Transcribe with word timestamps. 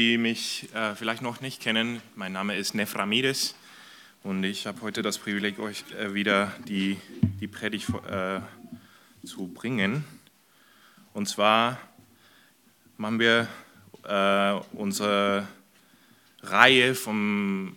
die 0.00 0.16
mich 0.16 0.66
äh, 0.74 0.94
vielleicht 0.94 1.20
noch 1.20 1.42
nicht 1.42 1.60
kennen, 1.60 2.00
mein 2.16 2.32
Name 2.32 2.56
ist 2.56 2.74
Neframides 2.74 3.54
und 4.22 4.44
ich 4.44 4.66
habe 4.66 4.80
heute 4.80 5.02
das 5.02 5.18
Privileg, 5.18 5.58
euch 5.58 5.84
äh, 5.92 6.14
wieder 6.14 6.54
die, 6.66 6.96
die 7.38 7.46
Predigt 7.46 7.86
äh, 8.10 8.40
zu 9.26 9.48
bringen. 9.48 10.06
Und 11.12 11.28
zwar 11.28 11.76
machen 12.96 13.20
wir 13.20 13.46
äh, 14.04 14.52
unsere 14.72 15.46
Reihe 16.42 16.94
vom 16.94 17.76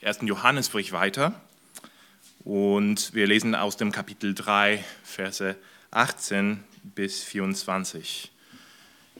ersten 0.00 0.28
Johannesbrief 0.28 0.92
weiter 0.92 1.40
und 2.44 3.12
wir 3.14 3.26
lesen 3.26 3.56
aus 3.56 3.76
dem 3.76 3.90
Kapitel 3.90 4.32
3, 4.32 4.84
Verse 5.02 5.56
18 5.90 6.62
bis 6.84 7.24
24. 7.24 8.30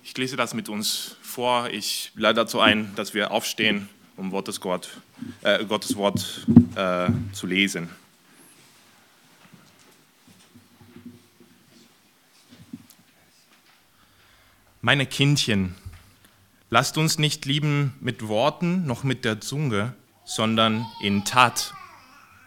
Ich 0.07 0.15
lese 0.19 0.37
das 0.37 0.53
mit 0.53 0.69
uns 0.69 1.17
vor. 1.23 1.71
Ich 1.71 2.13
lade 2.15 2.35
dazu 2.35 2.61
ein, 2.61 2.95
dass 2.95 3.15
wir 3.15 3.31
aufstehen, 3.31 3.89
um 4.19 4.31
Gottes, 4.31 4.61
Gott, 4.61 5.01
äh, 5.43 5.65
Gottes 5.65 5.97
Wort 5.97 6.47
äh, 6.77 7.09
zu 7.33 7.47
lesen. 7.47 7.89
Meine 14.83 15.07
Kindchen, 15.07 15.75
lasst 16.69 16.99
uns 16.99 17.19
nicht 17.19 17.47
lieben 17.47 17.95
mit 17.99 18.29
Worten 18.29 18.87
noch 18.87 19.05
mit 19.05 19.25
der 19.25 19.41
Zunge, 19.41 19.95
sondern 20.27 20.85
in 21.03 21.25
Tat 21.25 21.73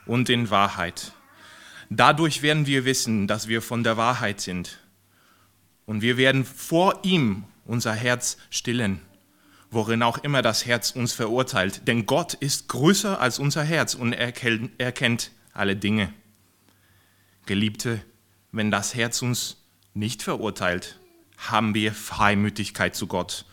und 0.06 0.30
in 0.30 0.52
Wahrheit. 0.52 1.12
Dadurch 1.90 2.44
werden 2.44 2.68
wir 2.68 2.86
wissen, 2.86 3.26
dass 3.26 3.48
wir 3.48 3.64
von 3.64 3.84
der 3.84 3.98
Wahrheit 3.98 4.42
sind 4.42 4.78
und 5.88 6.02
wir 6.02 6.18
werden 6.18 6.46
vor 6.46 7.00
ihm 7.04 7.46
unser 7.66 7.94
Herz 7.94 8.38
stillen, 8.52 9.00
worin 9.72 10.04
auch 10.04 10.20
immer 10.20 10.44
das 10.44 10.68
Herz 10.68 10.92
uns 10.92 11.14
verurteilt. 11.14 11.88
Denn 11.88 12.06
Gott 12.06 12.36
ist 12.36 12.68
größer 12.68 13.20
als 13.20 13.40
unser 13.40 13.64
Herz 13.64 13.96
und 13.96 14.14
er 14.14 14.32
kennt 14.92 15.32
alle 15.54 15.76
Dinge. 15.76 16.14
Geliebte, 17.48 18.02
wenn 18.52 18.70
das 18.70 18.94
Herz 18.94 19.22
uns 19.22 19.58
nicht 19.94 20.22
verurteilt, 20.22 21.00
haben 21.38 21.74
wir 21.74 21.94
Freimütigkeit 21.94 22.96
zu 22.96 23.08
Gott. 23.08 23.46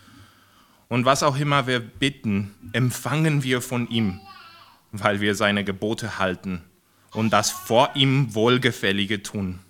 Und 0.89 1.05
was 1.05 1.23
auch 1.23 1.39
immer 1.39 1.67
wir 1.67 1.81
bitten, 1.81 2.55
empfangen 2.73 3.43
wir 3.43 3.63
von 3.63 3.89
ihm, 3.89 4.21
weil 4.91 5.21
wir 5.21 5.35
seine 5.35 5.65
Gebote 5.65 6.19
halten 6.19 6.63
und 7.13 7.31
das 7.31 7.51
vor 7.51 7.91
ihm 7.95 8.35
Wohlgefällige 8.35 9.23
tun. 9.23 9.61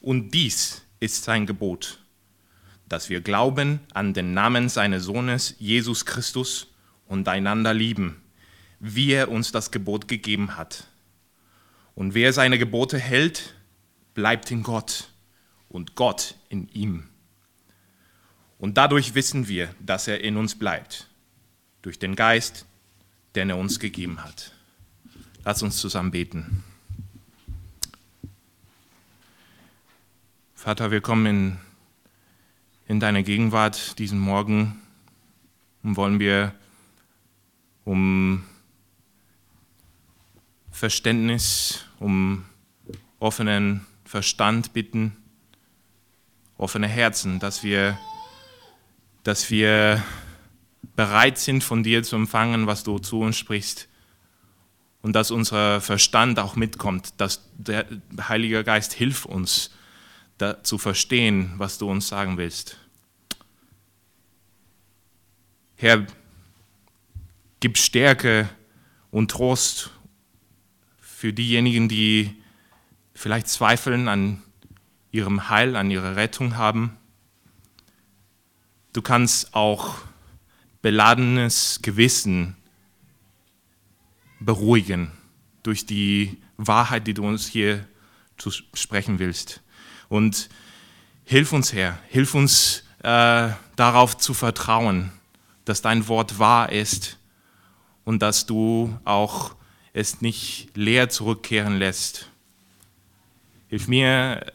Und 0.00 0.30
dies 0.32 0.85
ist 1.00 1.24
sein 1.24 1.46
Gebot, 1.46 2.00
dass 2.88 3.08
wir 3.10 3.20
glauben 3.20 3.80
an 3.94 4.14
den 4.14 4.34
Namen 4.34 4.68
seines 4.68 5.04
Sohnes 5.04 5.54
Jesus 5.58 6.06
Christus 6.06 6.68
und 7.06 7.28
einander 7.28 7.74
lieben, 7.74 8.22
wie 8.80 9.12
er 9.12 9.30
uns 9.30 9.52
das 9.52 9.70
Gebot 9.70 10.08
gegeben 10.08 10.56
hat. 10.56 10.86
Und 11.94 12.14
wer 12.14 12.32
seine 12.32 12.58
Gebote 12.58 12.98
hält, 12.98 13.54
bleibt 14.14 14.50
in 14.50 14.62
Gott 14.62 15.10
und 15.68 15.94
Gott 15.94 16.34
in 16.48 16.68
ihm. 16.68 17.08
Und 18.58 18.76
dadurch 18.78 19.14
wissen 19.14 19.48
wir, 19.48 19.74
dass 19.80 20.08
er 20.08 20.22
in 20.22 20.36
uns 20.36 20.58
bleibt, 20.58 21.08
durch 21.82 21.98
den 21.98 22.16
Geist, 22.16 22.66
den 23.34 23.50
er 23.50 23.58
uns 23.58 23.78
gegeben 23.78 24.24
hat. 24.24 24.52
Lass 25.44 25.62
uns 25.62 25.76
zusammen 25.76 26.10
beten. 26.10 26.64
Vater, 30.66 30.90
wir 30.90 31.00
kommen 31.00 31.26
in, 31.26 31.56
in 32.88 32.98
deine 32.98 33.22
Gegenwart 33.22 34.00
diesen 34.00 34.18
Morgen 34.18 34.82
und 35.84 35.96
wollen 35.96 36.18
wir 36.18 36.56
um 37.84 38.44
Verständnis, 40.72 41.84
um 42.00 42.46
offenen 43.20 43.86
Verstand 44.04 44.72
bitten, 44.72 45.16
offene 46.58 46.88
Herzen, 46.88 47.38
dass 47.38 47.62
wir, 47.62 47.96
dass 49.22 49.52
wir 49.52 50.02
bereit 50.96 51.38
sind, 51.38 51.62
von 51.62 51.84
dir 51.84 52.02
zu 52.02 52.16
empfangen, 52.16 52.66
was 52.66 52.82
du 52.82 52.98
zu 52.98 53.20
uns 53.20 53.38
sprichst. 53.38 53.86
Und 55.00 55.12
dass 55.12 55.30
unser 55.30 55.80
Verstand 55.80 56.40
auch 56.40 56.56
mitkommt, 56.56 57.20
dass 57.20 57.48
der 57.56 57.86
Heilige 58.20 58.64
Geist 58.64 58.94
hilft 58.94 59.26
uns, 59.26 59.70
zu 60.62 60.78
verstehen, 60.78 61.54
was 61.56 61.78
du 61.78 61.90
uns 61.90 62.08
sagen 62.08 62.36
willst. 62.36 62.78
Herr, 65.76 66.06
gib 67.60 67.78
Stärke 67.78 68.48
und 69.10 69.30
Trost 69.30 69.90
für 70.98 71.32
diejenigen, 71.32 71.88
die 71.88 72.34
vielleicht 73.14 73.48
Zweifeln 73.48 74.08
an 74.08 74.42
ihrem 75.10 75.48
Heil, 75.48 75.76
an 75.76 75.90
ihrer 75.90 76.16
Rettung 76.16 76.56
haben. 76.56 76.96
Du 78.92 79.02
kannst 79.02 79.54
auch 79.54 79.98
beladenes 80.82 81.80
Gewissen 81.82 82.56
beruhigen 84.40 85.12
durch 85.62 85.86
die 85.86 86.40
Wahrheit, 86.56 87.06
die 87.06 87.14
du 87.14 87.26
uns 87.26 87.46
hier 87.46 87.86
zu 88.36 88.50
sprechen 88.50 89.18
willst. 89.18 89.62
Und 90.08 90.48
hilf 91.24 91.52
uns, 91.52 91.72
Herr, 91.72 91.98
hilf 92.08 92.34
uns 92.34 92.84
äh, 93.02 93.48
darauf 93.76 94.16
zu 94.16 94.34
vertrauen, 94.34 95.12
dass 95.64 95.82
dein 95.82 96.08
Wort 96.08 96.38
wahr 96.38 96.70
ist 96.72 97.18
und 98.04 98.22
dass 98.22 98.46
du 98.46 98.98
auch 99.04 99.54
es 99.92 100.20
nicht 100.20 100.68
leer 100.74 101.08
zurückkehren 101.08 101.78
lässt. 101.78 102.30
Hilf 103.68 103.88
mir, 103.88 104.52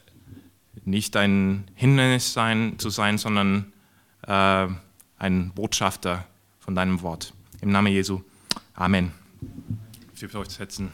nicht 0.85 1.15
ein 1.15 1.65
Hindernis 1.75 2.33
sein, 2.33 2.79
zu 2.79 2.89
sein, 2.89 3.17
sondern 3.17 3.73
äh, 4.27 4.67
ein 5.17 5.51
Botschafter 5.53 6.25
von 6.59 6.75
deinem 6.75 7.01
Wort. 7.01 7.33
Im 7.61 7.71
Namen 7.71 7.91
Jesu. 7.91 8.21
Amen. 8.73 9.11
Ich 10.13 10.19
dürft 10.19 10.35
euch 10.35 10.49
setzen. 10.49 10.91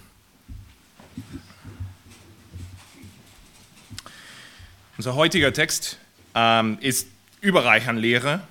Unser 4.97 5.13
heutiger 5.13 5.53
Text 5.53 5.99
ähm, 6.33 6.79
ist 6.81 7.07
überreich 7.39 7.87
an 7.87 7.97
Lehre 7.97 8.41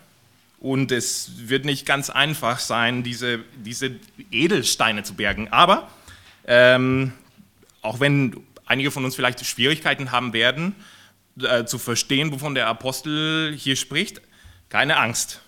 und 0.61 0.93
es 0.93 1.49
wird 1.49 1.65
nicht 1.65 1.87
ganz 1.87 2.09
einfach 2.09 2.61
sein, 2.61 3.03
diese, 3.03 3.41
diese 3.57 3.97
Edelsteine 4.31 5.03
zu 5.03 5.15
bergen. 5.15 5.49
Aber 5.51 5.91
ähm, 6.47 7.13
auch 7.83 7.99
wenn 7.99 8.37
einige 8.65 8.93
von 8.93 9.05
uns 9.05 9.17
vielleicht 9.17 9.45
Schwierigkeiten 9.45 10.13
haben 10.13 10.33
werden, 10.33 10.77
äh, 11.43 11.65
zu 11.65 11.79
verstehen, 11.79 12.31
wovon 12.31 12.55
der 12.55 12.69
Apostel 12.69 13.53
hier 13.59 13.75
spricht, 13.75 14.21
keine 14.69 14.99
Angst. 14.99 15.41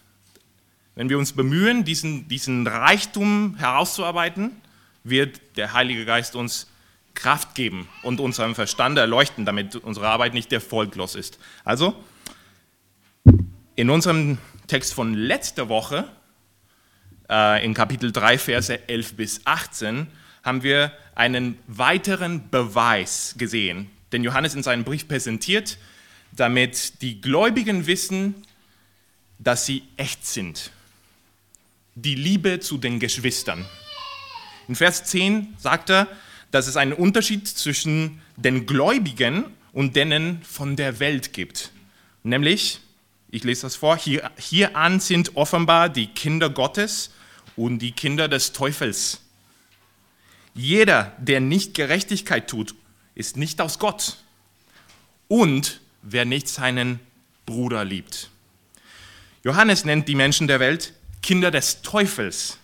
Wenn 0.97 1.09
wir 1.09 1.19
uns 1.19 1.33
bemühen, 1.33 1.85
diesen, 1.85 2.27
diesen 2.27 2.67
Reichtum 2.67 3.55
herauszuarbeiten, 3.57 4.51
wird 5.05 5.41
der 5.57 5.75
Heilige 5.75 6.05
Geist 6.05 6.35
uns 6.35 6.67
Kraft 7.19 7.57
geben 7.57 7.89
und 8.03 8.21
unseren 8.21 8.55
Verstand 8.55 8.97
erleuchten, 8.97 9.45
damit 9.45 9.75
unsere 9.75 10.07
Arbeit 10.07 10.35
nicht 10.35 10.53
erfolglos 10.53 11.17
ist. 11.17 11.39
Also, 11.65 11.97
in 13.75 13.91
unserem 13.91 14.39
Text 14.69 14.95
von 14.95 15.15
letzter 15.15 15.69
Woche, 15.69 16.09
äh, 17.29 17.65
in 17.65 17.75
Kapitel 17.75 18.13
3, 18.13 18.39
Verse 18.39 18.89
11 18.89 19.17
bis 19.17 19.41
18, 19.45 20.07
haben 20.45 20.63
wir 20.63 20.93
einen 21.17 21.59
weiteren 21.67 22.51
Beweis 22.51 23.35
gesehen, 23.37 23.91
den 24.13 24.23
Johannes 24.23 24.55
in 24.55 24.63
seinem 24.63 24.85
Brief 24.85 25.09
präsentiert, 25.09 25.77
damit 26.31 27.03
die 27.03 27.21
Gläubigen 27.21 27.89
wissen, 27.89 28.47
dass 29.41 29.67
sie 29.67 29.83
echt 29.97 30.25
sind. 30.25 30.71
Die 31.97 32.15
Liebe 32.15 32.61
zu 32.61 32.79
den 32.79 33.01
Geschwistern. 33.01 33.65
In 34.69 34.77
Vers 34.77 35.03
10 35.03 35.57
sagt 35.59 35.91
er, 35.91 36.07
dass 36.51 36.67
es 36.67 36.77
einen 36.77 36.93
Unterschied 36.93 37.47
zwischen 37.47 38.21
den 38.37 38.67
Gläubigen 38.67 39.45
und 39.73 39.97
denen 39.97 40.43
von 40.43 40.77
der 40.77 41.01
Welt 41.01 41.33
gibt. 41.33 41.73
Nämlich, 42.23 42.81
ich 43.31 43.45
lese 43.45 43.63
das 43.63 43.77
vor, 43.77 43.97
hier, 43.97 44.31
hieran 44.39 45.01
sind 45.01 45.37
offenbar 45.37 45.89
die 45.89 46.07
Kinder 46.07 46.51
Gottes 46.51 47.11
und 47.57 47.81
die 47.81 47.93
Kinder 47.93 48.29
des 48.29 48.53
Teufels. 48.53 49.21
Jeder, 50.55 51.13
der 51.19 51.41
nicht 51.41 51.75
Gerechtigkeit 51.75 52.49
tut, 52.49 52.75
ist 53.15 53.37
nicht 53.37 53.61
aus 53.61 53.79
Gott. 53.79 54.17
Und 55.29 55.81
wer 56.03 56.25
nicht 56.25 56.49
seinen 56.49 57.01
Bruder 57.47 57.85
liebt. 57.85 58.31
Johannes 59.45 59.85
nennt 59.85 60.09
die 60.09 60.15
Menschen 60.15 60.49
der 60.49 60.61
Welt 60.61 60.95
Kinder 61.23 61.51
des 61.51 61.83
Teufels. 61.83 62.59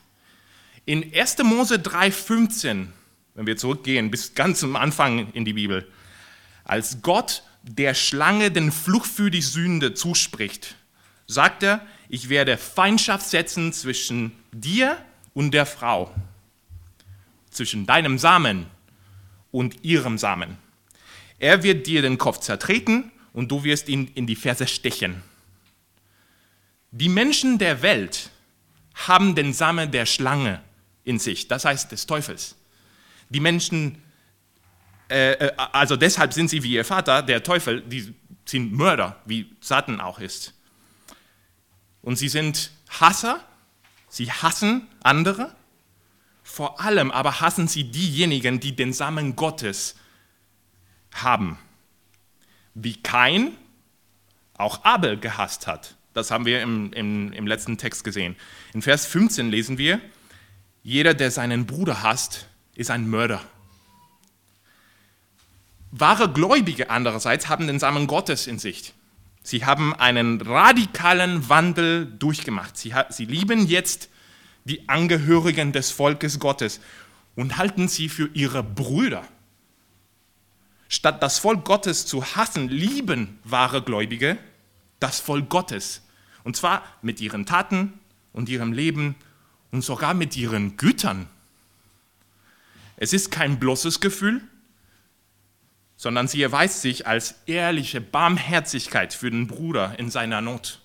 In 0.86 1.14
1. 1.14 1.38
Mose 1.44 1.76
3,15 1.76 2.88
wenn 3.34 3.46
wir 3.46 3.56
zurückgehen 3.56 4.10
bis 4.10 4.34
ganz 4.34 4.62
am 4.64 4.76
Anfang 4.76 5.32
in 5.32 5.44
die 5.44 5.52
Bibel, 5.52 5.90
als 6.64 7.02
Gott 7.02 7.42
der 7.62 7.94
Schlange 7.94 8.50
den 8.50 8.72
Fluch 8.72 9.04
für 9.04 9.31
die 9.31 9.42
Sünde 9.42 9.94
zuspricht, 9.94 10.76
sagt 11.26 11.62
er, 11.62 11.86
ich 12.08 12.28
werde 12.28 12.56
Feindschaft 12.56 13.26
setzen 13.26 13.72
zwischen 13.72 14.32
dir 14.52 14.96
und 15.32 15.52
der 15.52 15.66
Frau, 15.66 16.14
zwischen 17.50 17.86
deinem 17.86 18.19
Samen 18.19 18.66
und 19.50 19.84
ihrem 19.84 20.19
Samen. 20.19 20.58
Er 21.38 21.62
wird 21.62 21.86
dir 21.86 22.02
den 22.02 22.19
Kopf 22.19 22.38
zertreten 22.38 23.10
und 23.32 23.50
du 23.50 23.64
wirst 23.64 23.88
ihn 23.88 24.10
in 24.14 24.26
die 24.26 24.36
Ferse 24.36 24.66
stechen. 24.66 25.22
Die 26.90 27.08
Menschen 27.08 27.58
der 27.58 27.82
Welt 27.82 28.31
haben 28.94 29.34
den 29.34 29.52
Samen 29.52 29.90
der 29.90 30.06
Schlange 30.06 30.62
in 31.02 31.19
sich, 31.19 31.48
das 31.48 31.64
heißt 31.64 31.90
des 31.90 32.06
Teufels. 32.06 32.56
Die 33.28 33.40
Menschen, 33.40 34.02
äh, 35.08 35.32
äh, 35.32 35.52
also 35.72 35.96
deshalb 35.96 36.32
sind 36.32 36.48
sie 36.48 36.62
wie 36.62 36.72
ihr 36.72 36.84
Vater, 36.84 37.22
der 37.22 37.42
Teufel, 37.42 37.82
die 37.82 38.14
sind 38.44 38.72
Mörder, 38.72 39.20
wie 39.24 39.54
Satan 39.60 40.00
auch 40.00 40.18
ist. 40.18 40.54
Und 42.02 42.16
sie 42.16 42.28
sind 42.28 42.70
Hasser, 42.88 43.40
sie 44.08 44.30
hassen 44.30 44.86
andere, 45.02 45.54
vor 46.42 46.80
allem 46.80 47.10
aber 47.10 47.40
hassen 47.40 47.68
sie 47.68 47.84
diejenigen, 47.84 48.60
die 48.60 48.76
den 48.76 48.92
Samen 48.92 49.34
Gottes 49.34 49.96
haben. 51.14 51.58
Wie 52.74 53.02
Kain 53.02 53.56
auch 54.58 54.84
Abel 54.84 55.18
gehasst 55.18 55.66
hat. 55.66 55.96
Das 56.12 56.30
haben 56.30 56.46
wir 56.46 56.62
im, 56.62 56.92
im, 56.92 57.32
im 57.32 57.46
letzten 57.46 57.76
Text 57.76 58.04
gesehen. 58.04 58.36
In 58.72 58.82
Vers 58.82 59.06
15 59.06 59.50
lesen 59.50 59.78
wir, 59.78 60.00
jeder, 60.82 61.14
der 61.14 61.30
seinen 61.30 61.66
Bruder 61.66 62.02
hasst, 62.02 62.46
ist 62.74 62.90
ein 62.90 63.08
Mörder. 63.08 63.40
Wahre 65.90 66.28
Gläubige 66.30 66.90
andererseits 66.90 67.48
haben 67.48 67.66
den 67.66 67.78
Samen 67.78 68.06
Gottes 68.06 68.46
in 68.46 68.58
sich. 68.58 68.94
Sie 69.42 69.64
haben 69.64 69.94
einen 69.94 70.40
radikalen 70.40 71.48
Wandel 71.48 72.06
durchgemacht. 72.06 72.76
Sie, 72.76 72.92
sie 73.10 73.26
lieben 73.26 73.66
jetzt 73.66 74.08
die 74.64 74.88
Angehörigen 74.88 75.72
des 75.72 75.90
Volkes 75.90 76.38
Gottes 76.38 76.80
und 77.36 77.58
halten 77.58 77.88
sie 77.88 78.08
für 78.08 78.28
ihre 78.32 78.62
Brüder. 78.62 79.22
Statt 80.88 81.22
das 81.22 81.38
Volk 81.38 81.64
Gottes 81.64 82.06
zu 82.06 82.24
hassen, 82.24 82.68
lieben 82.68 83.38
wahre 83.44 83.82
Gläubige 83.82 84.38
das 85.00 85.20
Volk 85.20 85.48
Gottes. 85.48 86.02
Und 86.44 86.56
zwar 86.56 86.82
mit 87.02 87.20
ihren 87.20 87.46
Taten 87.46 87.94
und 88.32 88.48
ihrem 88.48 88.72
Leben 88.72 89.16
und 89.70 89.82
sogar 89.82 90.14
mit 90.14 90.36
ihren 90.36 90.76
Gütern. 90.76 91.28
Es 92.96 93.12
ist 93.12 93.31
kein 93.31 93.58
bloßes 93.58 94.00
Gefühl, 94.00 94.43
sondern 95.96 96.29
sie 96.29 96.43
erweist 96.43 96.82
sich 96.82 97.06
als 97.06 97.37
ehrliche 97.46 98.00
Barmherzigkeit 98.00 99.14
für 99.14 99.31
den 99.31 99.46
Bruder 99.46 99.99
in 99.99 100.11
seiner 100.11 100.41
Not. 100.41 100.81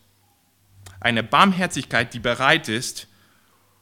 Eine 1.00 1.24
Barmherzigkeit, 1.24 2.14
die 2.14 2.20
bereit 2.20 2.68
ist, 2.68 3.08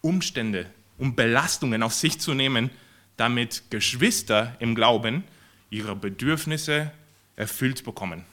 Umstände 0.01 0.67
und 0.97 1.15
Belastungen 1.15 1.83
auf 1.83 1.93
sich 1.93 2.19
zu 2.19 2.33
nehmen, 2.33 2.69
damit 3.17 3.71
Geschwister 3.71 4.55
im 4.59 4.75
Glauben 4.75 5.23
ihre 5.69 5.95
Bedürfnisse 5.95 6.91
erfüllt 7.35 7.83
bekommen. 7.83 8.25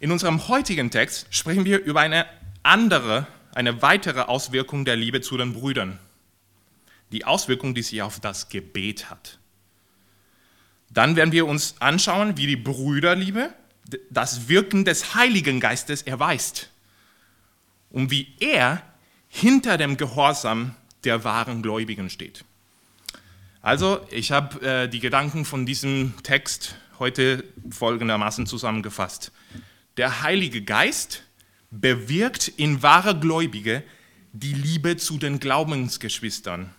In 0.00 0.12
unserem 0.12 0.48
heutigen 0.48 0.90
Text 0.90 1.26
sprechen 1.30 1.64
wir 1.64 1.82
über 1.82 2.00
eine 2.00 2.26
andere, 2.62 3.26
eine 3.54 3.82
weitere 3.82 4.20
Auswirkung 4.22 4.84
der 4.84 4.96
Liebe 4.96 5.20
zu 5.20 5.36
den 5.36 5.54
Brüdern. 5.54 5.98
Die 7.14 7.24
Auswirkung, 7.24 7.76
die 7.76 7.82
sie 7.82 8.02
auf 8.02 8.18
das 8.18 8.48
Gebet 8.48 9.08
hat. 9.08 9.38
Dann 10.90 11.14
werden 11.14 11.30
wir 11.30 11.46
uns 11.46 11.76
anschauen, 11.80 12.36
wie 12.36 12.48
die 12.48 12.56
Brüderliebe 12.56 13.54
das 14.10 14.48
Wirken 14.48 14.84
des 14.84 15.14
Heiligen 15.14 15.60
Geistes 15.60 16.02
erweist 16.02 16.70
und 17.90 18.10
wie 18.10 18.34
er 18.40 18.82
hinter 19.28 19.78
dem 19.78 19.96
Gehorsam 19.96 20.74
der 21.04 21.22
wahren 21.22 21.62
Gläubigen 21.62 22.10
steht. 22.10 22.44
Also, 23.62 24.04
ich 24.10 24.32
habe 24.32 24.60
äh, 24.66 24.88
die 24.88 24.98
Gedanken 24.98 25.44
von 25.44 25.66
diesem 25.66 26.14
Text 26.24 26.74
heute 26.98 27.44
folgendermaßen 27.70 28.46
zusammengefasst. 28.46 29.30
Der 29.98 30.22
Heilige 30.22 30.62
Geist 30.62 31.22
bewirkt 31.70 32.48
in 32.48 32.82
wahre 32.82 33.16
Gläubige 33.16 33.84
die 34.32 34.52
Liebe 34.52 34.96
zu 34.96 35.16
den 35.16 35.38
Glaubensgeschwistern 35.38 36.74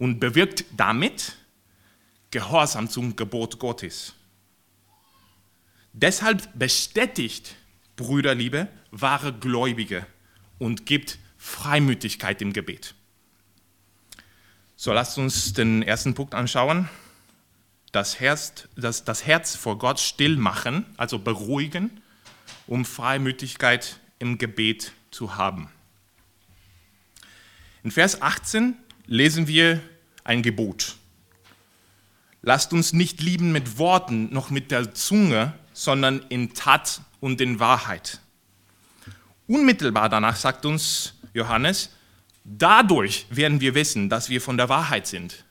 und 0.00 0.18
bewirkt 0.18 0.64
damit 0.76 1.36
Gehorsam 2.30 2.88
zum 2.88 3.16
Gebot 3.16 3.58
Gottes. 3.58 4.14
Deshalb 5.92 6.48
bestätigt 6.58 7.54
Brüderliebe 7.96 8.68
wahre 8.90 9.32
Gläubige 9.32 10.06
und 10.58 10.86
gibt 10.86 11.18
Freimütigkeit 11.36 12.40
im 12.40 12.54
Gebet. 12.54 12.94
So, 14.74 14.92
lasst 14.94 15.18
uns 15.18 15.52
den 15.52 15.82
ersten 15.82 16.14
Punkt 16.14 16.34
anschauen. 16.34 16.88
Das 17.92 18.20
Herz, 18.20 18.68
das, 18.76 19.04
das 19.04 19.26
Herz 19.26 19.54
vor 19.54 19.76
Gott 19.76 20.00
still 20.00 20.36
machen, 20.36 20.86
also 20.96 21.18
beruhigen, 21.18 22.00
um 22.66 22.86
Freimütigkeit 22.86 23.98
im 24.18 24.38
Gebet 24.38 24.92
zu 25.10 25.36
haben. 25.36 25.68
In 27.82 27.90
Vers 27.90 28.22
18 28.22 28.76
lesen 29.10 29.48
wir 29.48 29.82
ein 30.24 30.42
Gebot. 30.42 30.96
Lasst 32.42 32.72
uns 32.72 32.92
nicht 32.92 33.20
lieben 33.20 33.52
mit 33.52 33.78
Worten 33.78 34.32
noch 34.32 34.50
mit 34.50 34.70
der 34.70 34.94
Zunge, 34.94 35.52
sondern 35.72 36.20
in 36.28 36.54
Tat 36.54 37.02
und 37.20 37.40
in 37.40 37.60
Wahrheit. 37.60 38.20
Unmittelbar 39.46 40.08
danach 40.08 40.36
sagt 40.36 40.64
uns 40.64 41.14
Johannes, 41.34 41.90
Dadurch 42.44 43.26
werden 43.30 43.60
wir 43.60 43.74
wissen, 43.74 44.08
dass 44.08 44.28
wir 44.28 44.40
von 44.40 44.56
der 44.56 44.68
Wahrheit 44.68 45.06
sind. 45.06 45.44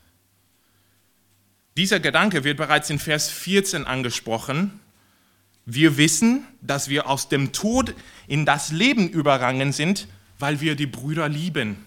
Dieser 1.76 2.00
Gedanke 2.00 2.44
wird 2.44 2.56
bereits 2.56 2.90
in 2.90 2.98
Vers 2.98 3.30
14 3.30 3.86
angesprochen. 3.86 4.80
Wir 5.66 5.96
wissen, 5.96 6.44
dass 6.60 6.88
wir 6.88 7.08
aus 7.08 7.28
dem 7.28 7.52
Tod 7.52 7.94
in 8.26 8.44
das 8.44 8.72
Leben 8.72 9.08
übergangen 9.08 9.72
sind, 9.72 10.08
weil 10.38 10.60
wir 10.60 10.74
die 10.74 10.86
Brüder 10.86 11.28
lieben. 11.28 11.84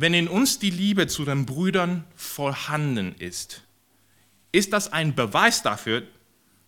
Wenn 0.00 0.14
in 0.14 0.28
uns 0.28 0.60
die 0.60 0.70
Liebe 0.70 1.08
zu 1.08 1.24
den 1.24 1.44
Brüdern 1.44 2.04
vorhanden 2.14 3.16
ist, 3.18 3.64
ist 4.52 4.72
das 4.72 4.92
ein 4.92 5.16
Beweis 5.16 5.64
dafür, 5.64 6.04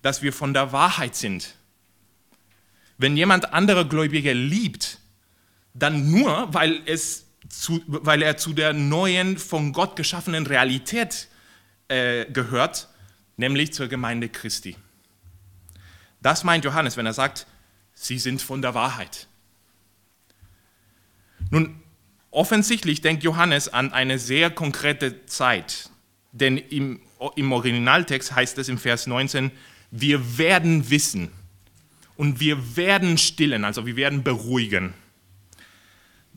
dass 0.02 0.20
wir 0.20 0.32
von 0.32 0.52
der 0.52 0.72
Wahrheit 0.72 1.14
sind. 1.14 1.54
Wenn 2.98 3.16
jemand 3.16 3.52
andere 3.52 3.86
Gläubige 3.86 4.32
liebt, 4.32 4.98
dann 5.74 6.10
nur, 6.10 6.52
weil, 6.52 6.82
es 6.86 7.26
zu, 7.48 7.80
weil 7.86 8.20
er 8.22 8.36
zu 8.36 8.52
der 8.52 8.72
neuen, 8.72 9.38
von 9.38 9.72
Gott 9.72 9.94
geschaffenen 9.94 10.44
Realität 10.44 11.28
äh, 11.86 12.24
gehört, 12.32 12.88
nämlich 13.36 13.72
zur 13.72 13.86
Gemeinde 13.86 14.28
Christi. 14.28 14.76
Das 16.20 16.42
meint 16.42 16.64
Johannes, 16.64 16.96
wenn 16.96 17.06
er 17.06 17.14
sagt, 17.14 17.46
sie 17.94 18.18
sind 18.18 18.42
von 18.42 18.60
der 18.60 18.74
Wahrheit. 18.74 19.28
Nun, 21.50 21.80
offensichtlich 22.30 23.00
denkt 23.00 23.22
Johannes 23.22 23.68
an 23.68 23.92
eine 23.92 24.18
sehr 24.18 24.50
konkrete 24.50 25.26
Zeit, 25.26 25.90
denn 26.32 26.56
im, 26.56 27.00
im 27.36 27.52
Originaltext 27.52 28.34
heißt 28.34 28.58
es 28.58 28.68
im 28.68 28.78
Vers 28.78 29.06
19, 29.06 29.50
wir 29.90 30.38
werden 30.38 30.90
wissen 30.90 31.30
und 32.16 32.40
wir 32.40 32.76
werden 32.76 33.18
stillen, 33.18 33.64
also 33.64 33.86
wir 33.86 33.96
werden 33.96 34.22
beruhigen. 34.22 34.94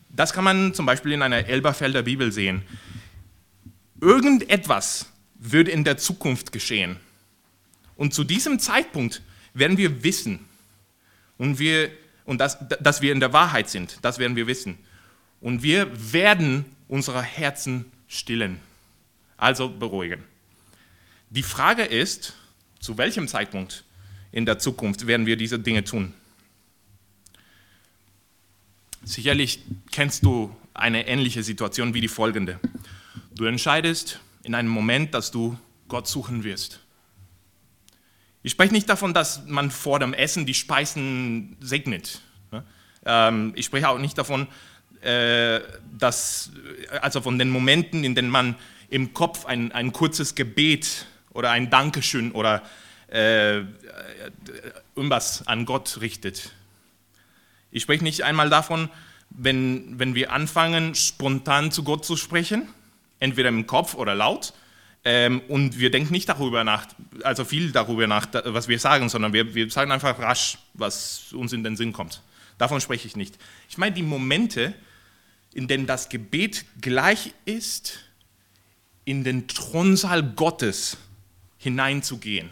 Das 0.09 0.33
kann 0.33 0.43
man 0.43 0.73
zum 0.73 0.85
Beispiel 0.85 1.11
in 1.11 1.21
einer 1.21 1.47
Elberfelder 1.47 2.03
Bibel 2.03 2.31
sehen. 2.31 2.63
Irgendetwas 3.99 5.07
wird 5.35 5.67
in 5.67 5.83
der 5.83 5.97
Zukunft 5.97 6.51
geschehen. 6.51 6.97
Und 7.95 8.13
zu 8.13 8.23
diesem 8.23 8.59
Zeitpunkt 8.59 9.21
werden 9.53 9.77
wir 9.77 10.03
wissen, 10.03 10.39
und, 11.37 11.59
wir, 11.59 11.89
und 12.25 12.39
das, 12.39 12.57
dass 12.79 13.01
wir 13.01 13.11
in 13.11 13.19
der 13.19 13.33
Wahrheit 13.33 13.69
sind, 13.69 13.97
das 14.01 14.19
werden 14.19 14.35
wir 14.35 14.47
wissen. 14.47 14.77
Und 15.43 15.61
wir 15.61 16.13
werden 16.13 16.63
unsere 16.87 17.21
Herzen 17.21 17.91
stillen, 18.07 18.61
also 19.35 19.67
beruhigen. 19.67 20.23
Die 21.31 21.43
Frage 21.43 21.83
ist, 21.83 22.33
zu 22.79 22.97
welchem 22.97 23.27
Zeitpunkt 23.27 23.83
in 24.31 24.45
der 24.45 24.57
Zukunft 24.57 25.05
werden 25.05 25.25
wir 25.25 25.35
diese 25.35 25.59
Dinge 25.59 25.83
tun? 25.83 26.13
Sicherlich 29.03 29.59
kennst 29.91 30.23
du 30.23 30.55
eine 30.73 31.07
ähnliche 31.07 31.43
Situation 31.43 31.93
wie 31.93 31.99
die 31.99 32.07
folgende. 32.07 32.57
Du 33.35 33.43
entscheidest 33.43 34.21
in 34.43 34.55
einem 34.55 34.69
Moment, 34.69 35.13
dass 35.13 35.29
du 35.29 35.59
Gott 35.89 36.07
suchen 36.07 36.45
wirst. 36.45 36.79
Ich 38.43 38.53
spreche 38.53 38.71
nicht 38.71 38.87
davon, 38.87 39.13
dass 39.13 39.45
man 39.45 39.71
vor 39.71 39.99
dem 39.99 40.13
Essen 40.13 40.45
die 40.45 40.53
Speisen 40.53 41.57
segnet. 41.59 42.21
Ne? 42.51 42.63
Ähm, 43.05 43.51
ich 43.55 43.65
spreche 43.65 43.89
auch 43.89 43.99
nicht 43.99 44.17
davon, 44.17 44.47
äh, 45.03 45.61
dass, 45.97 46.51
also 47.01 47.21
von 47.21 47.37
den 47.37 47.49
Momenten, 47.49 48.03
in 48.03 48.15
denen 48.15 48.29
man 48.29 48.55
im 48.89 49.13
Kopf 49.13 49.45
ein, 49.45 49.71
ein 49.71 49.91
kurzes 49.91 50.35
Gebet 50.35 51.05
oder 51.31 51.51
ein 51.51 51.69
Dankeschön 51.69 52.31
oder 52.31 52.63
äh, 53.07 53.61
irgendwas 54.95 55.47
an 55.47 55.65
Gott 55.65 55.99
richtet. 56.01 56.51
Ich 57.71 57.83
spreche 57.83 58.03
nicht 58.03 58.23
einmal 58.23 58.49
davon, 58.49 58.89
wenn, 59.29 59.99
wenn 59.99 60.15
wir 60.15 60.31
anfangen, 60.31 60.95
spontan 60.95 61.71
zu 61.71 61.83
Gott 61.83 62.05
zu 62.05 62.15
sprechen, 62.15 62.67
entweder 63.19 63.49
im 63.49 63.65
Kopf 63.65 63.95
oder 63.95 64.13
laut, 64.13 64.53
ähm, 65.05 65.41
und 65.49 65.79
wir 65.79 65.91
denken 65.91 66.13
nicht 66.13 66.29
darüber 66.29 66.63
nach, 66.63 66.87
also 67.23 67.43
viel 67.43 67.71
darüber 67.71 68.07
nach, 68.07 68.27
was 68.45 68.67
wir 68.67 68.79
sagen, 68.79 69.09
sondern 69.09 69.33
wir, 69.33 69.53
wir 69.53 69.69
sagen 69.69 69.91
einfach 69.91 70.17
rasch, 70.19 70.57
was 70.73 71.33
uns 71.33 71.51
in 71.51 71.63
den 71.63 71.75
Sinn 71.75 71.91
kommt. 71.91 72.21
Davon 72.57 72.79
spreche 72.79 73.07
ich 73.07 73.15
nicht. 73.15 73.37
Ich 73.67 73.77
meine 73.77 73.93
die 73.93 74.03
Momente, 74.03 74.73
in 75.53 75.67
denen 75.67 75.85
das 75.85 76.09
Gebet 76.09 76.65
gleich 76.81 77.33
ist, 77.45 77.99
in 79.05 79.23
den 79.23 79.47
Thronsaal 79.47 80.23
Gottes 80.23 80.97
hineinzugehen. 81.57 82.49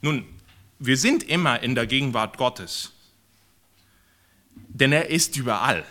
Nun, 0.00 0.24
wir 0.78 0.96
sind 0.96 1.22
immer 1.22 1.60
in 1.62 1.74
der 1.74 1.86
Gegenwart 1.86 2.36
Gottes, 2.36 2.92
denn 4.54 4.92
er 4.92 5.10
ist 5.10 5.36
überall. 5.36 5.84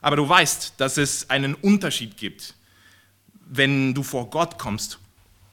Aber 0.00 0.16
du 0.16 0.28
weißt, 0.28 0.74
dass 0.78 0.98
es 0.98 1.30
einen 1.30 1.54
Unterschied 1.54 2.16
gibt, 2.16 2.54
wenn 3.46 3.94
du 3.94 4.02
vor 4.02 4.28
Gott 4.28 4.58
kommst 4.58 4.98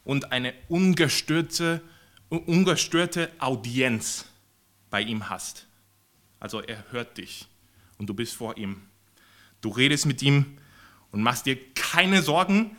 und 0.03 0.31
eine 0.31 0.53
ungestörte, 0.67 1.81
ungestörte 2.29 3.31
Audienz 3.39 4.25
bei 4.89 5.01
ihm 5.01 5.29
hast. 5.29 5.67
Also 6.39 6.61
er 6.61 6.83
hört 6.91 7.17
dich 7.17 7.47
und 8.01 8.07
du 8.07 8.15
bist 8.15 8.33
vor 8.33 8.57
ihm. 8.57 8.81
Du 9.61 9.69
redest 9.69 10.07
mit 10.07 10.23
ihm 10.23 10.57
und 11.11 11.21
machst 11.21 11.45
dir 11.45 11.55
keine 11.75 12.23
Sorgen, 12.23 12.75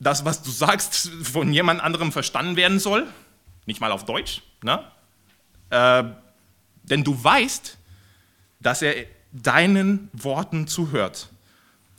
dass 0.00 0.24
was 0.24 0.42
du 0.42 0.50
sagst 0.50 1.08
von 1.22 1.52
jemand 1.52 1.80
anderem 1.80 2.10
verstanden 2.10 2.56
werden 2.56 2.80
soll. 2.80 3.06
Nicht 3.66 3.80
mal 3.80 3.92
auf 3.92 4.06
Deutsch. 4.06 4.42
Ne? 4.64 4.84
Äh, 5.70 6.02
denn 6.82 7.04
du 7.04 7.22
weißt, 7.22 7.78
dass 8.58 8.82
er 8.82 9.06
deinen 9.30 10.08
Worten 10.12 10.66
zuhört 10.66 11.28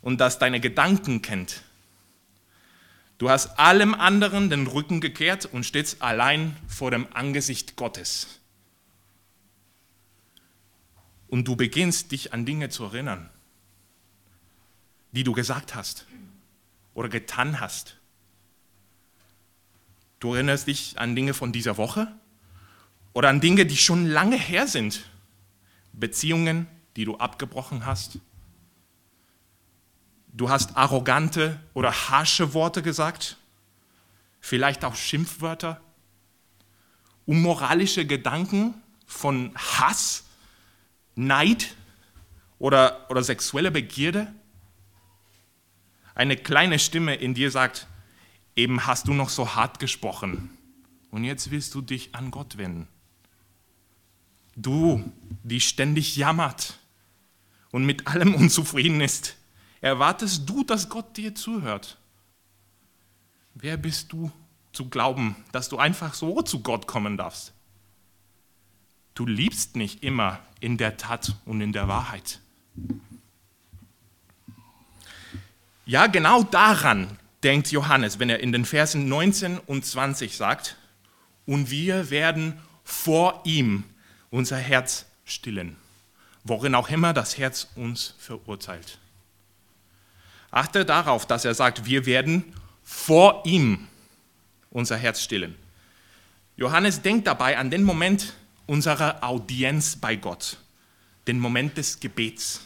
und 0.01 0.20
dass 0.20 0.38
deine 0.38 0.60
Gedanken 0.60 1.22
kennt. 1.22 1.62
Du 3.17 3.29
hast 3.29 3.58
allem 3.58 3.93
anderen 3.93 4.50
den 4.50 4.67
Rücken 4.67 5.00
gekehrt 5.00 5.46
und 5.46 5.65
stehst 5.65 6.01
allein 6.01 6.58
vor 6.67 6.91
dem 6.91 7.08
Angesicht 7.13 7.77
Gottes. 7.77 8.40
Und 11.31 11.47
du 11.47 11.55
beginnst 11.55 12.11
dich 12.11 12.33
an 12.33 12.45
Dinge 12.45 12.67
zu 12.67 12.83
erinnern, 12.83 13.29
die 15.13 15.23
du 15.23 15.31
gesagt 15.31 15.75
hast 15.75 16.05
oder 16.93 17.07
getan 17.07 17.61
hast. 17.61 17.95
Du 20.19 20.33
erinnerst 20.33 20.67
dich 20.67 21.00
an 21.00 21.15
Dinge 21.15 21.33
von 21.33 21.53
dieser 21.53 21.77
Woche 21.77 22.13
oder 23.13 23.29
an 23.29 23.39
Dinge, 23.39 23.65
die 23.65 23.77
schon 23.77 24.07
lange 24.07 24.38
her 24.38 24.67
sind. 24.67 25.09
Beziehungen, 25.93 26.67
die 26.97 27.05
du 27.05 27.15
abgebrochen 27.15 27.85
hast. 27.85 28.19
Du 30.33 30.50
hast 30.50 30.75
arrogante 30.75 31.61
oder 31.73 32.09
harsche 32.09 32.53
Worte 32.53 32.81
gesagt, 32.81 33.38
vielleicht 34.41 34.83
auch 34.83 34.95
Schimpfwörter, 34.95 35.79
unmoralische 37.25 38.05
Gedanken 38.05 38.73
von 39.05 39.55
Hass, 39.55 40.25
Neid 41.15 41.75
oder, 42.60 43.08
oder 43.10 43.24
sexuelle 43.24 43.72
Begierde. 43.72 44.34
Eine 46.15 46.38
kleine 46.38 46.80
Stimme 46.80 47.15
in 47.15 47.34
dir 47.34 47.51
sagt, 47.51 47.88
eben 48.56 48.86
hast 48.86 49.08
du 49.08 49.13
noch 49.13 49.30
so 49.30 49.56
hart 49.56 49.80
gesprochen 49.80 50.50
und 51.10 51.24
jetzt 51.24 51.51
willst 51.51 51.74
du 51.74 51.82
dich 51.82 52.15
an 52.15 52.32
Gott 52.32 52.58
wenden. 52.58 52.88
Du, 54.56 55.12
die 55.44 55.62
ständig 55.62 56.15
jammert 56.15 56.80
und 57.72 57.86
mit 57.86 58.08
allem 58.08 58.36
unzufrieden 58.36 59.01
ist, 59.01 59.36
erwartest 59.80 60.50
du, 60.50 60.63
dass 60.63 60.89
Gott 60.89 61.18
dir 61.18 61.34
zuhört? 61.36 61.98
Wer 63.53 63.77
bist 63.77 64.13
du 64.13 64.32
zu 64.72 64.89
glauben, 64.89 65.36
dass 65.51 65.70
du 65.70 65.77
einfach 65.77 66.13
so 66.13 66.41
zu 66.41 66.62
Gott 66.62 66.88
kommen 66.88 67.18
darfst? 67.18 67.53
Du 69.13 69.25
liebst 69.25 69.75
nicht 69.75 70.03
immer 70.03 70.39
in 70.60 70.77
der 70.77 70.98
Tat 70.98 71.36
und 71.46 71.62
in 71.62 71.74
der 71.74 71.88
Wahrheit. 71.88 72.39
Ja, 75.86 76.08
genau 76.08 76.44
daran 76.44 77.18
denkt 77.44 77.72
Johannes, 77.72 78.20
wenn 78.20 78.30
er 78.30 78.39
in 78.39 78.51
den 78.51 78.65
Versen 78.65 79.10
19 79.10 79.58
und 79.58 79.86
20 79.86 80.38
sagt, 80.38 80.77
und 81.46 81.72
wir 81.72 82.10
werden 82.10 82.60
vor 82.84 83.41
ihm 83.46 83.84
unser 84.30 84.58
Herz 84.58 85.06
stillen, 85.25 85.75
worin 86.44 86.75
auch 86.75 86.89
immer 86.89 87.13
das 87.13 87.38
Herz 87.38 87.68
uns 87.75 88.15
verurteilt. 88.20 89.00
Achte 90.51 90.86
darauf, 90.86 91.25
dass 91.25 91.46
er 91.46 91.53
sagt, 91.53 91.86
wir 91.86 92.06
werden 92.06 92.53
vor 92.84 93.44
ihm 93.46 93.88
unser 94.70 94.98
Herz 94.98 95.22
stillen. 95.22 95.56
Johannes 96.58 97.01
denkt 97.01 97.27
dabei 97.27 97.58
an 97.58 97.72
den 97.72 97.84
Moment 97.84 98.34
unserer 98.65 99.24
Audienz 99.24 99.96
bei 99.96 100.15
Gott, 100.15 100.58
den 101.27 101.39
Moment 101.39 101.77
des 101.77 102.00
Gebets. 102.00 102.62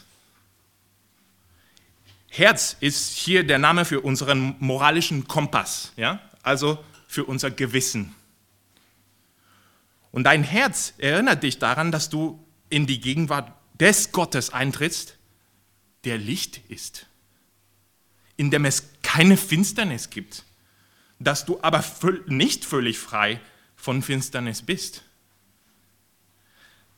Herz 2.28 2.76
ist 2.80 3.16
hier 3.16 3.44
der 3.44 3.58
Name 3.58 3.84
für 3.84 4.00
unseren 4.00 4.56
moralischen 4.58 5.26
Kompass, 5.26 5.92
ja? 5.96 6.20
also 6.42 6.82
für 7.06 7.24
unser 7.24 7.50
Gewissen. 7.50 8.14
Und 10.12 10.24
dein 10.24 10.42
Herz 10.42 10.94
erinnert 10.98 11.42
dich 11.42 11.58
daran, 11.58 11.92
dass 11.92 12.08
du 12.08 12.42
in 12.68 12.86
die 12.86 13.00
Gegenwart 13.00 13.52
des 13.80 14.12
Gottes 14.12 14.52
eintrittst, 14.52 15.16
der 16.04 16.18
Licht 16.18 16.60
ist, 16.68 17.06
in 18.36 18.50
dem 18.50 18.64
es 18.64 18.84
keine 19.02 19.36
Finsternis 19.36 20.10
gibt, 20.10 20.44
dass 21.18 21.44
du 21.44 21.58
aber 21.62 21.84
nicht 22.26 22.64
völlig 22.64 22.98
frei 22.98 23.40
von 23.76 24.02
Finsternis 24.02 24.62
bist. 24.62 25.02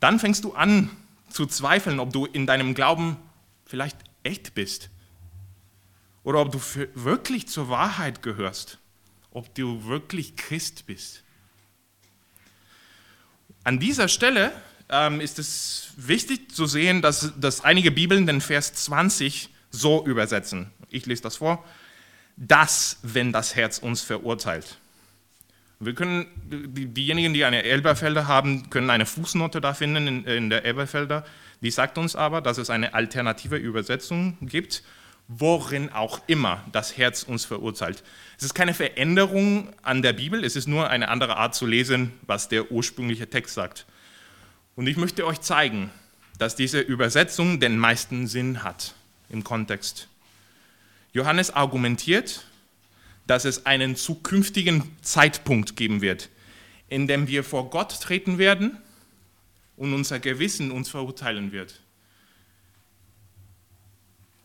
Dann 0.00 0.19
fängst 0.19 0.45
du 0.45 0.55
an 0.55 0.90
zu 1.31 1.47
zweifeln, 1.47 2.00
ob 2.00 2.12
du 2.12 2.26
in 2.26 2.47
deinem 2.47 2.75
Glauben 2.75 3.17
vielleicht 3.64 3.99
echt 4.23 4.55
bist 4.55 4.90
oder 6.23 6.40
ob 6.40 6.52
du 6.52 6.61
wirklich 6.95 7.49
zur 7.49 7.69
Wahrheit 7.69 8.23
gehörst, 8.23 8.78
ob 9.31 9.55
du 9.55 9.85
wirklich 9.85 10.37
Christ 10.37 10.87
bist. 10.87 11.23
An 13.64 13.78
dieser 13.78 14.09
Stelle 14.09 14.52
ähm, 14.88 15.21
ist 15.21 15.38
es 15.38 15.90
wichtig 15.97 16.55
zu 16.55 16.67
sehen, 16.67 17.02
dass, 17.02 17.33
dass 17.38 17.62
einige 17.62 17.90
Bibeln 17.90 18.26
den 18.26 18.40
Vers 18.40 18.73
20 18.73 19.50
so 19.71 20.05
übersetzen. 20.07 20.71
Ich 20.90 21.07
lese 21.07 21.23
das 21.23 21.37
vor. 21.37 21.64
Das, 22.37 22.99
wenn 23.02 23.33
das 23.33 23.57
Herz 23.57 23.78
uns 23.78 24.02
verurteilt. 24.02 24.78
Wir 25.80 25.94
können, 25.94 26.26
diejenigen, 26.44 27.35
die 27.35 27.44
eine 27.44 27.62
Elberfelder 27.62 28.26
haben, 28.26 28.68
können 28.68 28.90
eine 28.90 29.06
Fußnote 29.06 29.61
da 29.61 29.75
finden 29.75 30.08
in, 30.08 30.25
in 30.25 30.50
der 30.50 30.64
Elberfelder. 30.64 31.25
Die 31.61 31.70
sagt 31.70 31.99
uns 31.99 32.16
aber, 32.16 32.40
dass 32.40 32.58
es 32.58 32.68
eine 32.68 32.94
alternative 32.94 33.56
Übersetzung 33.56 34.37
gibt, 34.40 34.82
worin 35.28 35.90
auch 35.90 36.20
immer 36.26 36.64
das 36.73 36.97
Herz 36.97 37.23
uns 37.23 37.44
verurteilt. 37.44 38.02
Es 38.38 38.44
ist 38.44 38.54
keine 38.54 38.75
Veränderung 38.75 39.68
an 39.82 40.02
der 40.02 40.14
Bibel, 40.14 40.42
es 40.42 40.56
ist 40.56 40.66
nur 40.66 40.90
eine 40.90 41.08
andere 41.08 41.37
Art 41.37 41.54
zu 41.54 41.66
lesen, 41.66 42.12
was 42.23 42.49
der 42.49 42.73
ursprüngliche 42.73 43.28
Text 43.28 43.54
sagt. 43.54 43.87
Und 44.75 44.87
ich 44.87 44.97
möchte 44.97 45.26
euch 45.26 45.40
zeigen, 45.40 45.90
dass 46.38 46.56
diese 46.56 46.80
Übersetzung 46.80 47.61
den 47.61 47.78
meisten 47.78 48.26
Sinn 48.26 48.64
hat 48.64 48.94
im 49.28 49.44
Kontext. 49.44 50.08
Johannes 51.12 51.50
argumentiert, 51.50 52.47
dass 53.28 53.44
es 53.44 53.66
einen 53.66 53.94
zukünftigen 53.94 54.82
Zeitpunkt 55.02 55.76
geben 55.76 56.00
wird, 56.00 56.30
in 56.88 57.06
dem 57.06 57.28
wir 57.28 57.44
vor 57.44 57.68
Gott 57.70 58.00
treten 58.00 58.38
werden 58.38 58.78
und 59.76 59.92
unser 59.92 60.18
Gewissen 60.18 60.70
uns 60.70 60.88
verurteilen 60.88 61.52
wird. 61.52 61.80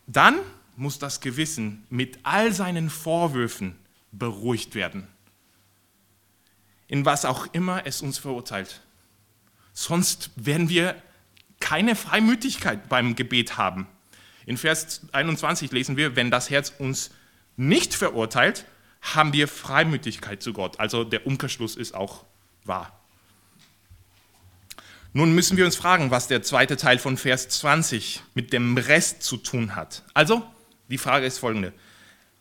Dann 0.05 0.37
muss 0.75 0.99
das 0.99 1.21
Gewissen 1.21 1.85
mit 1.89 2.19
all 2.23 2.51
seinen 2.51 2.89
Vorwürfen 2.89 3.75
beruhigt 4.11 4.75
werden. 4.75 5.07
In 6.87 7.05
was 7.05 7.23
auch 7.23 7.47
immer 7.53 7.85
es 7.85 8.01
uns 8.01 8.17
verurteilt. 8.17 8.81
Sonst 9.71 10.29
werden 10.35 10.67
wir 10.67 11.01
keine 11.61 11.95
Freimütigkeit 11.95 12.89
beim 12.89 13.15
Gebet 13.15 13.57
haben. 13.57 13.87
In 14.45 14.57
Vers 14.57 15.01
21 15.13 15.71
lesen 15.71 15.95
wir, 15.95 16.17
wenn 16.17 16.29
das 16.29 16.49
Herz 16.49 16.73
uns 16.77 17.11
nicht 17.55 17.93
verurteilt, 17.93 18.65
haben 19.03 19.33
wir 19.33 19.47
Freimütigkeit 19.47 20.41
zu 20.41 20.53
Gott. 20.53 20.79
Also 20.79 21.03
der 21.03 21.27
Umkehrschluss 21.27 21.75
ist 21.75 21.93
auch 21.93 22.25
wahr. 22.65 22.99
Nun 25.13 25.35
müssen 25.35 25.57
wir 25.57 25.65
uns 25.65 25.75
fragen, 25.75 26.09
was 26.09 26.27
der 26.27 26.41
zweite 26.41 26.75
Teil 26.75 26.97
von 26.97 27.17
Vers 27.17 27.47
20 27.49 28.23
mit 28.33 28.51
dem 28.51 28.77
Rest 28.77 29.21
zu 29.21 29.37
tun 29.37 29.75
hat. 29.75 30.03
Also, 30.15 30.43
die 30.89 30.97
Frage 30.97 31.27
ist 31.27 31.37
folgende. 31.37 31.71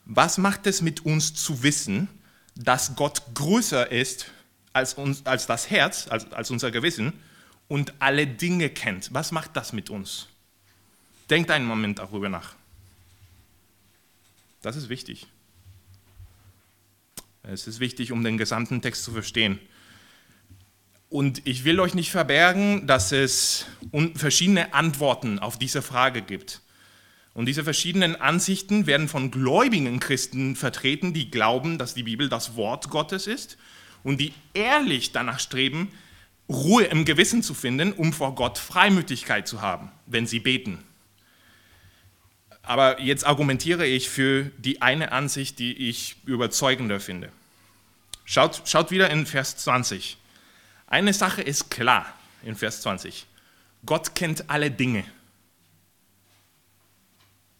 Was 0.05 0.39
macht 0.39 0.65
es 0.65 0.81
mit 0.81 1.05
uns 1.05 1.35
zu 1.35 1.61
wissen, 1.61 2.07
dass 2.55 2.95
Gott 2.95 3.21
größer 3.35 3.91
ist 3.91 4.31
als, 4.73 4.95
uns, 4.95 5.25
als 5.25 5.45
das 5.45 5.69
Herz, 5.69 6.07
als, 6.09 6.31
als 6.33 6.51
unser 6.51 6.71
Gewissen 6.71 7.13
und 7.67 7.93
alle 7.99 8.27
Dinge 8.27 8.69
kennt. 8.69 9.13
Was 9.13 9.31
macht 9.31 9.55
das 9.55 9.73
mit 9.73 9.89
uns? 9.89 10.27
Denkt 11.29 11.51
einen 11.51 11.65
Moment 11.65 11.99
darüber 11.99 12.29
nach. 12.29 12.55
Das 14.61 14.75
ist 14.75 14.89
wichtig. 14.89 15.27
Es 17.53 17.67
ist 17.67 17.79
wichtig, 17.79 18.11
um 18.11 18.23
den 18.23 18.37
gesamten 18.37 18.81
Text 18.81 19.03
zu 19.03 19.11
verstehen. 19.11 19.59
Und 21.09 21.45
ich 21.45 21.63
will 21.63 21.79
euch 21.79 21.93
nicht 21.93 22.09
verbergen, 22.09 22.87
dass 22.87 23.11
es 23.11 23.67
verschiedene 24.15 24.73
Antworten 24.73 25.37
auf 25.37 25.59
diese 25.59 25.83
Frage 25.83 26.23
gibt. 26.23 26.61
Und 27.35 27.45
diese 27.45 27.63
verschiedenen 27.63 28.15
Ansichten 28.15 28.87
werden 28.87 29.07
von 29.07 29.29
gläubigen 29.29 29.99
Christen 29.99 30.55
vertreten, 30.55 31.13
die 31.13 31.29
glauben, 31.29 31.77
dass 31.77 31.93
die 31.93 32.03
Bibel 32.03 32.29
das 32.29 32.55
Wort 32.55 32.89
Gottes 32.89 33.27
ist 33.27 33.57
und 34.03 34.19
die 34.19 34.33
ehrlich 34.55 35.11
danach 35.11 35.39
streben, 35.39 35.91
Ruhe 36.49 36.83
im 36.85 37.05
Gewissen 37.05 37.43
zu 37.43 37.53
finden, 37.53 37.93
um 37.93 38.11
vor 38.11 38.35
Gott 38.35 38.57
Freimütigkeit 38.57 39.47
zu 39.47 39.61
haben, 39.61 39.91
wenn 40.07 40.25
sie 40.25 40.39
beten. 40.39 40.83
Aber 42.63 42.99
jetzt 43.01 43.25
argumentiere 43.25 43.85
ich 43.85 44.09
für 44.09 44.45
die 44.57 44.81
eine 44.81 45.11
Ansicht, 45.11 45.59
die 45.59 45.89
ich 45.89 46.15
überzeugender 46.25 46.99
finde. 46.99 47.31
Schaut, 48.25 48.61
schaut 48.65 48.91
wieder 48.91 49.09
in 49.09 49.25
Vers 49.25 49.57
20. 49.57 50.17
Eine 50.87 51.13
Sache 51.13 51.41
ist 51.41 51.69
klar 51.69 52.05
in 52.43 52.55
Vers 52.55 52.81
20. 52.81 53.25
Gott 53.85 54.15
kennt 54.15 54.49
alle 54.49 54.71
Dinge. 54.71 55.03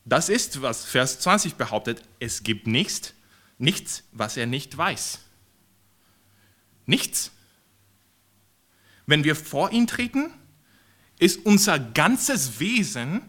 Das 0.05 0.29
ist, 0.29 0.61
was 0.61 0.85
Vers 0.85 1.19
20 1.21 1.55
behauptet. 1.55 2.01
Es 2.19 2.43
gibt 2.43 2.67
nichts, 2.67 3.13
nichts, 3.57 4.03
was 4.11 4.37
er 4.37 4.45
nicht 4.45 4.77
weiß. 4.77 5.19
Nichts. 6.85 7.31
Wenn 9.05 9.23
wir 9.23 9.35
vor 9.35 9.71
ihn 9.71 9.87
treten, 9.87 10.33
ist 11.19 11.45
unser 11.45 11.79
ganzes 11.79 12.59
Wesen 12.59 13.21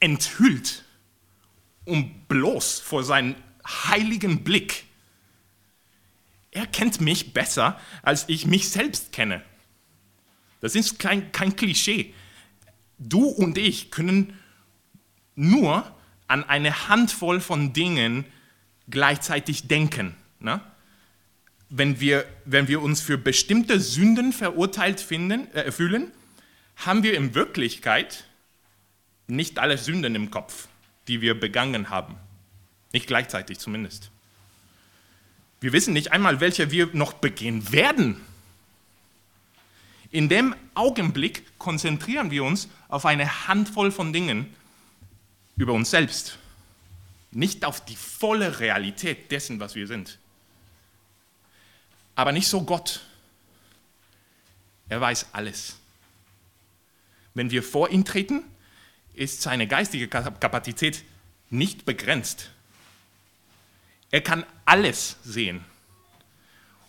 enthüllt, 0.00 0.84
um 1.84 2.24
bloß 2.26 2.80
vor 2.80 3.04
seinem 3.04 3.34
heiligen 3.66 4.44
Blick. 4.44 4.84
Er 6.50 6.66
kennt 6.66 7.00
mich 7.00 7.32
besser, 7.32 7.78
als 8.02 8.24
ich 8.28 8.46
mich 8.46 8.70
selbst 8.70 9.12
kenne. 9.12 9.42
Das 10.60 10.74
ist 10.74 10.98
kein, 10.98 11.30
kein 11.32 11.56
Klischee. 11.56 12.14
Du 12.98 13.24
und 13.24 13.58
ich 13.58 13.90
können 13.90 14.36
nur 15.36 15.94
an 16.26 16.44
eine 16.44 16.88
Handvoll 16.88 17.40
von 17.40 17.72
Dingen 17.72 18.24
gleichzeitig 18.90 19.68
denken. 19.68 20.16
Ne? 20.40 20.60
Wenn, 21.68 22.00
wir, 22.00 22.24
wenn 22.44 22.66
wir 22.66 22.82
uns 22.82 23.00
für 23.00 23.18
bestimmte 23.18 23.80
Sünden 23.80 24.32
verurteilt 24.32 25.00
finden, 25.00 25.50
äh, 25.52 25.70
fühlen, 25.70 26.10
haben 26.76 27.02
wir 27.02 27.14
in 27.14 27.34
Wirklichkeit 27.34 28.24
nicht 29.26 29.58
alle 29.58 29.78
Sünden 29.78 30.14
im 30.14 30.30
Kopf, 30.30 30.68
die 31.06 31.20
wir 31.20 31.38
begangen 31.38 31.90
haben. 31.90 32.16
Nicht 32.92 33.06
gleichzeitig 33.06 33.58
zumindest. 33.58 34.10
Wir 35.60 35.72
wissen 35.72 35.92
nicht 35.92 36.12
einmal, 36.12 36.40
welche 36.40 36.70
wir 36.70 36.88
noch 36.92 37.14
begehen 37.14 37.72
werden. 37.72 38.20
In 40.10 40.28
dem 40.28 40.54
Augenblick 40.74 41.58
konzentrieren 41.58 42.30
wir 42.30 42.44
uns 42.44 42.68
auf 42.88 43.04
eine 43.04 43.48
Handvoll 43.48 43.90
von 43.90 44.12
Dingen, 44.12 44.54
über 45.56 45.72
uns 45.72 45.90
selbst, 45.90 46.38
nicht 47.30 47.64
auf 47.64 47.84
die 47.84 47.96
volle 47.96 48.60
Realität 48.60 49.30
dessen, 49.30 49.60
was 49.60 49.74
wir 49.74 49.86
sind. 49.86 50.18
Aber 52.14 52.32
nicht 52.32 52.48
so 52.48 52.62
Gott. 52.62 53.00
Er 54.88 55.00
weiß 55.00 55.26
alles. 55.32 55.76
Wenn 57.34 57.50
wir 57.50 57.62
vor 57.62 57.90
ihn 57.90 58.04
treten, 58.04 58.42
ist 59.14 59.42
seine 59.42 59.66
geistige 59.66 60.08
Kapazität 60.08 61.04
nicht 61.50 61.84
begrenzt. 61.84 62.50
Er 64.10 64.20
kann 64.20 64.44
alles 64.64 65.16
sehen. 65.22 65.64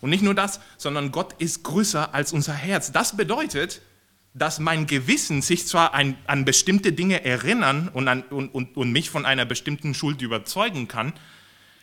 Und 0.00 0.10
nicht 0.10 0.22
nur 0.22 0.34
das, 0.34 0.60
sondern 0.78 1.12
Gott 1.12 1.34
ist 1.34 1.62
größer 1.62 2.14
als 2.14 2.32
unser 2.32 2.54
Herz. 2.54 2.92
Das 2.92 3.16
bedeutet, 3.16 3.82
dass 4.32 4.58
mein 4.58 4.86
Gewissen 4.86 5.42
sich 5.42 5.66
zwar 5.66 5.92
an, 5.92 6.16
an 6.26 6.44
bestimmte 6.44 6.92
Dinge 6.92 7.24
erinnern 7.24 7.88
und, 7.88 8.08
an, 8.08 8.22
und, 8.22 8.48
und, 8.48 8.76
und 8.76 8.92
mich 8.92 9.10
von 9.10 9.26
einer 9.26 9.44
bestimmten 9.44 9.92
Schuld 9.92 10.22
überzeugen 10.22 10.88
kann, 10.88 11.12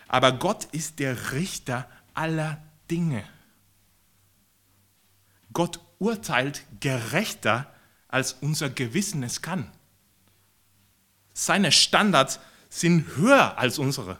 aber 0.08 0.32
Gott 0.32 0.65
ist 0.71 1.00
der 1.00 1.34
Richter 1.34 1.88
aller 2.13 2.62
Dinge. 2.89 3.23
Gott 5.52 5.82
urteilt 6.00 6.63
gerechter, 6.80 7.71
als 8.08 8.34
unser 8.34 8.69
Gewissen 8.69 9.23
es 9.23 9.41
kann. 9.41 9.69
Seine 11.34 11.71
Standards 11.71 12.39
sind 12.69 13.17
höher 13.17 13.58
als 13.58 13.80
unsere. 13.80 14.17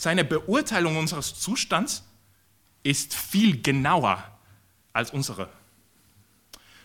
Seine 0.00 0.24
Beurteilung 0.24 0.96
unseres 0.96 1.40
Zustands 1.40 2.04
ist 2.84 3.16
viel 3.16 3.60
genauer 3.62 4.22
als 4.92 5.10
unsere. 5.10 5.48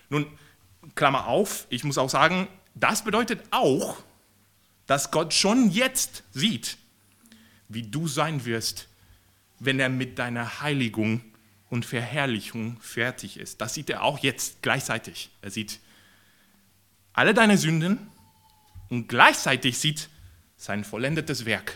Nun, 0.09 0.25
Klammer 0.95 1.27
auf, 1.27 1.67
ich 1.69 1.83
muss 1.83 1.99
auch 1.99 2.09
sagen, 2.09 2.47
das 2.73 3.03
bedeutet 3.03 3.43
auch, 3.51 3.97
dass 4.87 5.11
Gott 5.11 5.31
schon 5.35 5.69
jetzt 5.69 6.23
sieht, 6.31 6.79
wie 7.69 7.83
du 7.83 8.07
sein 8.07 8.45
wirst, 8.45 8.87
wenn 9.59 9.79
er 9.79 9.89
mit 9.89 10.17
deiner 10.17 10.61
Heiligung 10.61 11.21
und 11.69 11.85
Verherrlichung 11.85 12.81
fertig 12.81 13.37
ist. 13.37 13.61
Das 13.61 13.75
sieht 13.75 13.91
er 13.91 14.01
auch 14.01 14.17
jetzt 14.17 14.63
gleichzeitig. 14.63 15.29
Er 15.43 15.51
sieht 15.51 15.81
alle 17.13 17.35
deine 17.35 17.59
Sünden 17.59 18.07
und 18.89 19.07
gleichzeitig 19.07 19.77
sieht 19.77 20.09
sein 20.57 20.83
vollendetes 20.83 21.45
Werk 21.45 21.75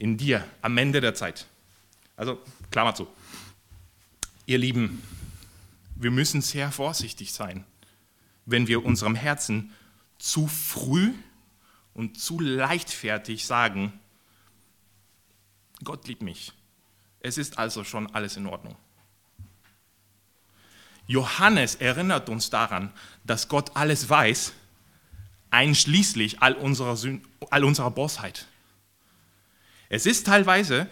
in 0.00 0.16
dir 0.16 0.46
am 0.62 0.78
Ende 0.78 1.02
der 1.02 1.14
Zeit. 1.14 1.46
Also, 2.16 2.40
Klammer 2.70 2.94
zu. 2.94 3.06
Ihr 4.46 4.56
Lieben, 4.56 5.02
wir 5.94 6.10
müssen 6.10 6.40
sehr 6.40 6.72
vorsichtig 6.72 7.34
sein, 7.34 7.64
wenn 8.46 8.66
wir 8.66 8.82
unserem 8.82 9.14
Herzen 9.14 9.74
zu 10.18 10.46
früh 10.46 11.12
und 11.92 12.18
zu 12.18 12.40
leichtfertig 12.40 13.44
sagen, 13.44 13.92
Gott 15.84 16.08
liebt 16.08 16.22
mich. 16.22 16.52
Es 17.20 17.36
ist 17.36 17.58
also 17.58 17.84
schon 17.84 18.12
alles 18.14 18.38
in 18.38 18.46
Ordnung. 18.46 18.76
Johannes 21.06 21.74
erinnert 21.74 22.30
uns 22.30 22.48
daran, 22.48 22.90
dass 23.24 23.48
Gott 23.48 23.76
alles 23.76 24.08
weiß, 24.08 24.54
einschließlich 25.50 26.40
all 26.40 26.54
unserer, 26.54 26.96
Sünd, 26.96 27.26
all 27.50 27.64
unserer 27.64 27.90
Bosheit. 27.90 28.46
Es 29.90 30.06
ist 30.06 30.26
teilweise, 30.26 30.88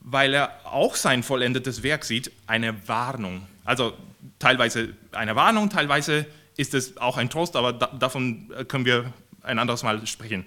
weil 0.00 0.34
er 0.34 0.66
auch 0.66 0.96
sein 0.96 1.22
vollendetes 1.22 1.82
Werk 1.82 2.04
sieht, 2.04 2.32
eine 2.46 2.88
Warnung. 2.88 3.46
Also 3.64 3.96
teilweise 4.38 4.94
eine 5.12 5.36
Warnung, 5.36 5.68
teilweise 5.70 6.26
ist 6.56 6.74
es 6.74 6.96
auch 6.96 7.18
ein 7.18 7.30
Trost, 7.30 7.54
aber 7.54 7.74
da, 7.74 7.86
davon 7.88 8.50
können 8.66 8.86
wir 8.86 9.12
ein 9.42 9.58
anderes 9.58 9.82
Mal 9.82 10.04
sprechen. 10.06 10.46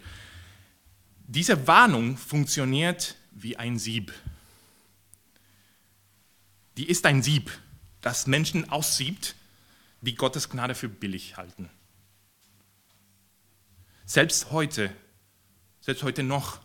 Diese 1.27 1.67
Warnung 1.67 2.17
funktioniert 2.17 3.15
wie 3.31 3.57
ein 3.57 3.77
Sieb. 3.77 4.11
Die 6.77 6.89
ist 6.89 7.05
ein 7.05 7.21
Sieb, 7.21 7.51
das 8.01 8.25
Menschen 8.25 8.69
aussiebt, 8.71 9.35
die 10.01 10.15
Gottes 10.15 10.49
Gnade 10.49 10.73
für 10.73 10.89
billig 10.89 11.37
halten. 11.37 11.69
Selbst 14.05 14.51
heute, 14.51 14.91
selbst 15.79 16.01
heute 16.01 16.23
noch, 16.23 16.59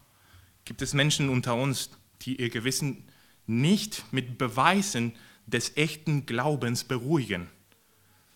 gibt 0.68 0.83
es 0.83 0.92
Menschen 0.92 1.31
unter 1.31 1.54
uns, 1.54 1.88
die 2.20 2.37
ihr 2.37 2.50
Gewissen 2.50 3.09
nicht 3.46 4.04
mit 4.12 4.37
Beweisen 4.37 5.14
des 5.46 5.78
echten 5.78 6.26
Glaubens 6.26 6.85
beruhigen, 6.85 7.48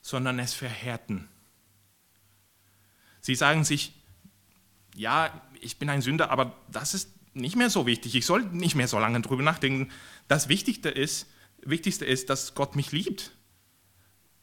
sondern 0.01 0.39
es 0.39 0.55
verhärten. 0.55 1.29
Sie 3.21 3.35
sagen 3.35 3.65
sich, 3.65 3.93
ja, 4.97 5.43
ich 5.61 5.79
bin 5.79 5.91
ein 5.91 6.01
Sünder, 6.01 6.31
aber 6.31 6.57
das 6.71 6.95
ist 6.95 7.11
nicht 7.35 7.55
mehr 7.55 7.69
so 7.69 7.85
wichtig. 7.85 8.15
Ich 8.15 8.25
soll 8.25 8.45
nicht 8.45 8.77
mehr 8.77 8.89
so 8.89 8.99
lange 8.99 9.21
drüber 9.21 9.43
nachdenken. 9.43 9.91
Das 10.27 10.49
Wichtigste 10.49 10.89
ist, 10.89 11.27
Wichtigste 11.61 12.07
ist, 12.07 12.31
dass 12.31 12.55
Gott 12.55 12.77
mich 12.77 12.93
liebt. 12.93 13.33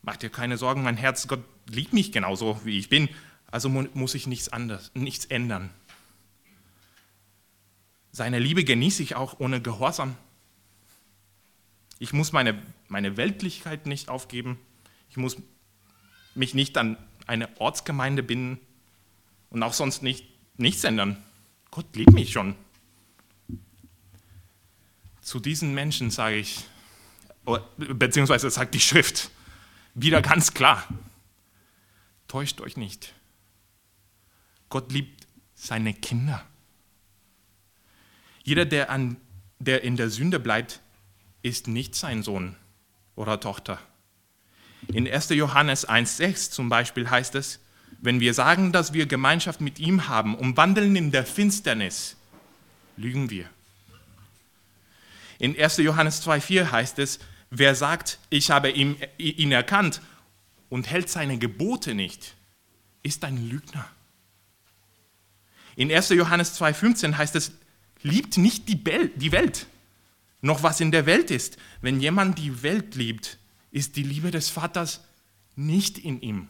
Macht 0.04 0.21
dir 0.21 0.30
keine 0.30 0.58
Sorgen, 0.58 0.84
mein 0.84 0.95
Herz, 0.95 1.28
Gott 1.28 1.43
liebt 1.67 1.93
mich 1.93 2.12
genauso, 2.12 2.62
wie 2.63 2.78
ich 2.78 2.88
bin. 2.88 3.10
Also 3.47 3.67
muss 3.67 4.13
ich 4.13 4.28
nichts 4.28 4.49
anderes, 4.49 4.91
nichts 4.93 5.25
ändern. 5.25 5.71
Seine 8.12 8.39
Liebe 8.39 8.63
genieße 8.63 9.04
ich 9.04 9.15
auch 9.15 9.39
ohne 9.39 9.62
Gehorsam. 9.62 10.15
Ich 12.00 12.13
muss 12.13 12.32
meine, 12.32 12.62
meine 12.88 13.17
Weltlichkeit 13.17 13.86
nicht 13.86 14.10
aufgeben. 14.10 14.58
Ich 15.10 15.17
muss 15.17 15.38
mich 16.34 16.54
nicht 16.54 16.78
an 16.78 16.98
eine 17.28 17.50
Ortsgemeinde 17.60 18.24
binden 18.24 18.60
und 19.50 19.62
auch 19.62 19.74
sonst 19.74 20.02
nicht, 20.02 20.26
nichts 20.58 20.84
ändern. 20.84 21.24
Gott 21.72 21.95
liebt 21.95 22.13
mich 22.13 22.32
schon. 22.32 22.56
Zu 25.22 25.39
diesen 25.39 25.76
Menschen 25.76 26.10
sage 26.10 26.38
ich, 26.38 26.65
beziehungsweise 27.78 28.50
sagt 28.50 28.74
die 28.74 28.80
Schrift, 28.80 29.30
wieder 29.93 30.22
ganz 30.22 30.54
klar. 30.54 30.88
Täuscht 32.28 32.62
euch 32.62 32.78
nicht. 32.78 33.13
Gott 34.69 34.91
liebt 34.91 35.28
seine 35.56 35.93
Kinder. 35.93 36.45
Jeder, 38.50 38.66
der, 38.66 38.90
an, 38.90 39.18
der 39.60 39.84
in 39.84 39.96
der 39.96 40.10
Sünde 40.10 40.40
bleibt, 40.40 40.80
ist 41.44 41.68
nicht 41.68 41.94
sein 41.94 42.24
Sohn 42.24 42.56
oder 43.16 43.40
Tochter. 43.40 43.80
In 44.88 45.08
1. 45.08 45.30
Johannes 45.30 45.88
1.6 45.88 46.50
zum 46.50 46.68
Beispiel 46.68 47.12
heißt 47.12 47.36
es, 47.36 47.60
wenn 48.02 48.20
wir 48.20 48.34
sagen, 48.34 48.72
dass 48.72 48.92
wir 48.92 49.06
Gemeinschaft 49.06 49.62
mit 49.62 49.78
ihm 49.78 50.08
haben 50.08 50.34
und 50.34 50.58
wandeln 50.58 50.96
in 50.96 51.12
der 51.12 51.28
Finsternis, 51.28 52.18
lügen 52.98 53.30
wir. 53.30 53.46
In 55.38 55.56
1. 55.56 55.78
Johannes 55.78 56.26
2.4 56.26 56.72
heißt 56.72 56.98
es, 56.98 57.20
wer 57.52 57.76
sagt, 57.76 58.18
ich 58.32 58.50
habe 58.50 58.72
ihn, 58.72 58.98
ihn 59.20 59.52
erkannt 59.52 60.02
und 60.70 60.90
hält 60.90 61.10
seine 61.10 61.38
Gebote 61.38 61.94
nicht, 61.94 62.34
ist 63.04 63.24
ein 63.26 63.48
Lügner. 63.48 63.88
In 65.76 65.92
1. 65.92 66.10
Johannes 66.10 66.60
2.15 66.60 67.16
heißt 67.16 67.36
es, 67.36 67.52
liebt 68.02 68.38
nicht 68.38 68.68
die 68.68 68.86
Welt, 69.32 69.68
noch 70.42 70.64
was 70.64 70.80
in 70.80 70.92
der 70.92 71.06
Welt 71.06 71.32
ist. 71.32 71.58
Wenn 71.82 72.00
jemand 72.00 72.38
die 72.38 72.64
Welt 72.64 72.96
liebt, 72.96 73.38
ist 73.72 73.96
die 73.96 74.04
Liebe 74.04 74.32
des 74.32 74.50
Vaters 74.50 75.02
nicht 75.56 75.98
in 75.98 76.22
ihm. 76.22 76.48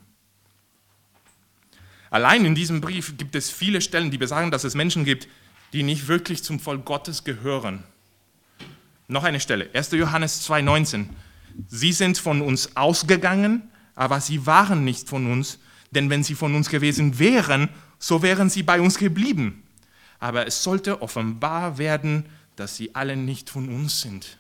Allein 2.12 2.46
in 2.46 2.56
diesem 2.56 2.82
Brief 2.82 3.18
gibt 3.18 3.36
es 3.36 3.50
viele 3.50 3.82
Stellen, 3.82 4.12
die 4.12 4.18
besagen, 4.18 4.52
dass 4.52 4.64
es 4.64 4.76
Menschen 4.76 5.06
gibt, 5.06 5.28
die 5.74 5.84
nicht 5.84 6.08
wirklich 6.08 6.44
zum 6.44 6.60
Volk 6.60 6.86
Gottes 6.86 7.24
gehören. 7.24 7.84
Noch 9.08 9.24
eine 9.24 9.40
Stelle, 9.40 9.70
1. 9.74 9.92
Johannes 9.92 10.48
2,19. 10.48 11.06
Sie 11.68 11.94
sind 11.94 12.18
von 12.18 12.42
uns 12.42 12.76
ausgegangen, 12.76 13.70
aber 13.96 14.22
sie 14.22 14.46
waren 14.46 14.84
nicht 14.84 15.08
von 15.08 15.32
uns, 15.32 15.60
denn 15.92 16.10
wenn 16.10 16.24
sie 16.24 16.36
von 16.36 16.56
uns 16.56 16.70
gewesen 16.70 17.20
wären, 17.20 17.70
so 17.98 18.22
wären 18.22 18.50
sie 18.50 18.64
bei 18.64 18.80
uns 18.80 18.98
geblieben. 18.98 19.64
Aber 20.20 20.48
es 20.48 20.64
sollte 20.64 21.02
offenbar 21.02 21.78
werden, 21.78 22.26
dass 22.56 22.76
sie 22.76 22.94
alle 22.94 23.16
nicht 23.16 23.50
von 23.50 23.70
uns 23.70 24.02
sind. 24.02 24.38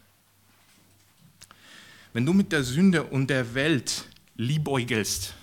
Wenn 2.14 2.26
du 2.26 2.34
mit 2.34 2.52
der 2.52 2.64
Sünde 2.64 3.04
und 3.04 3.30
der 3.30 3.54
Welt 3.54 4.06
liebäugelst, 4.36 5.34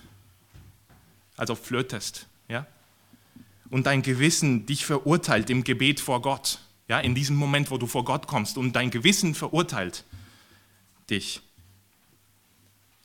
also 1.37 1.55
flirtest, 1.55 2.27
ja, 2.49 2.67
und 3.71 3.87
dein 3.87 4.03
Gewissen 4.03 4.67
dich 4.67 4.85
verurteilt 4.85 5.51
im 5.51 5.65
Gebet 5.65 6.01
vor 6.01 6.23
Gott, 6.23 6.59
ja, 6.89 7.01
in 7.01 7.15
diesem 7.15 7.37
Moment, 7.37 7.71
wo 7.71 7.79
du 7.79 7.87
vor 7.87 8.05
Gott 8.05 8.27
kommst 8.27 8.59
und 8.59 8.75
dein 8.75 8.91
Gewissen 8.91 9.35
verurteilt 9.35 10.05
dich, 11.09 11.41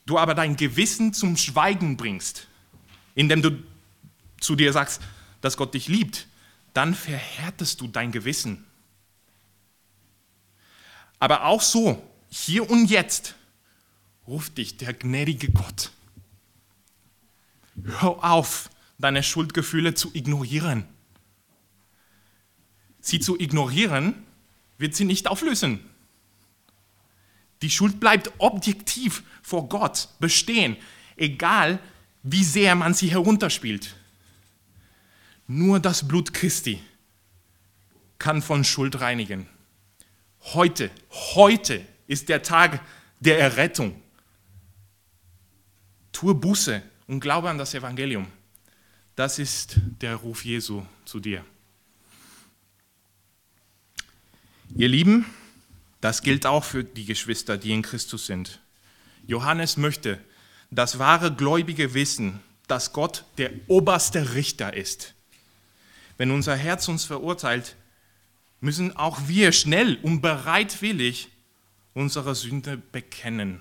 du 0.06 0.18
aber 0.18 0.36
dein 0.36 0.56
Gewissen 0.56 1.14
zum 1.14 1.38
Schweigen 1.38 1.98
bringst, 1.98 2.48
indem 3.16 3.42
du 3.42 3.64
zu 4.40 4.56
dir 4.56 4.74
sagst, 4.74 5.02
dass 5.42 5.58
Gott 5.58 5.74
dich 5.74 5.88
liebt, 5.88 6.28
dann 6.74 6.94
verhärtest 6.94 7.82
du 7.82 7.88
dein 7.88 8.12
Gewissen. 8.12 8.66
Aber 11.20 11.46
auch 11.46 11.62
so, 11.62 12.02
hier 12.30 12.70
und 12.70 12.90
jetzt, 12.90 13.36
ruft 14.28 14.58
dich 14.58 14.78
der 14.78 14.94
gnädige 14.94 15.52
Gott. 15.52 15.92
Hör 17.84 18.24
auf, 18.24 18.70
deine 18.98 19.24
Schuldgefühle 19.24 19.94
zu 19.94 20.12
ignorieren. 20.14 20.86
Sie 23.02 23.20
zu 23.20 23.40
ignorieren, 23.40 24.16
wird 24.78 24.96
sie 24.96 25.06
nicht 25.06 25.28
auflösen. 25.28 25.80
Die 27.62 27.70
Schuld 27.70 28.00
bleibt 28.00 28.32
objektiv 28.38 29.24
vor 29.42 29.70
Gott 29.70 30.10
bestehen, 30.20 30.78
egal 31.16 31.80
wie 32.24 32.44
sehr 32.44 32.76
man 32.76 32.94
sie 32.94 33.12
herunterspielt. 33.12 33.96
Nur 35.54 35.82
das 35.82 36.08
Blut 36.08 36.34
Christi 36.34 36.82
kann 38.20 38.42
von 38.42 38.64
Schuld 38.64 39.02
reinigen. 39.02 39.48
Heute, 40.54 40.90
heute 41.36 41.86
ist 42.08 42.30
der 42.30 42.42
Tag 42.42 42.82
der 43.20 43.38
Errettung. 43.38 44.02
Tue 46.14 46.36
Buße 46.36 46.82
und 47.08 47.20
glaube 47.20 47.50
an 47.50 47.58
das 47.58 47.74
Evangelium. 47.74 48.28
Das 49.18 49.40
ist 49.40 49.76
der 50.00 50.16
Ruf 50.16 50.46
Jesu 50.46 50.86
zu 51.04 51.20
dir. 51.20 51.44
Ihr 54.74 54.88
Lieben, 54.88 55.26
das 56.00 56.22
gilt 56.22 56.46
auch 56.46 56.64
für 56.64 56.86
die 56.86 57.04
Geschwister, 57.04 57.58
die 57.58 57.74
in 57.74 57.82
Christus 57.82 58.26
sind. 58.26 58.62
Johannes 59.28 59.76
möchte, 59.76 60.18
dass 60.70 60.98
wahre 60.98 61.36
Gläubige 61.36 61.94
wissen, 61.94 62.40
dass 62.68 62.94
Gott 62.94 63.26
der 63.38 63.52
oberste 63.68 64.34
Richter 64.34 64.74
ist. 64.78 65.14
Wenn 66.22 66.30
unser 66.30 66.56
Herz 66.56 66.88
uns 66.88 67.04
verurteilt, 67.04 67.76
müssen 68.60 68.96
auch 68.96 69.28
wir 69.28 69.52
schnell 69.52 69.96
und 70.04 70.22
bereitwillig 70.22 71.30
unsere 71.96 72.36
Sünde 72.36 72.78
bekennen 72.78 73.60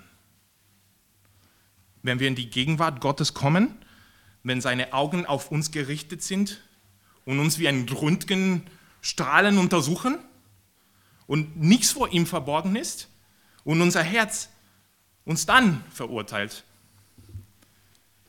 wenn 2.02 2.20
wir 2.20 2.28
in 2.28 2.34
die 2.34 2.50
Gegenwart 2.50 3.00
Gottes 3.00 3.32
kommen, 3.32 3.74
wenn 4.42 4.60
seine 4.60 4.92
Augen 4.92 5.24
auf 5.24 5.50
uns 5.50 5.70
gerichtet 5.70 6.22
sind 6.22 6.60
und 7.24 7.40
uns 7.40 7.58
wie 7.58 7.66
ein 7.66 7.88
Röntgenstrahlen 7.88 9.56
untersuchen 9.56 10.18
und 11.26 11.56
nichts 11.56 11.92
vor 11.92 12.12
ihm 12.12 12.26
verborgen 12.26 12.76
ist 12.76 13.08
und 13.64 13.80
unser 13.80 14.02
Herz 14.02 14.50
uns 15.24 15.46
dann 15.46 15.82
verurteilt, 15.90 16.64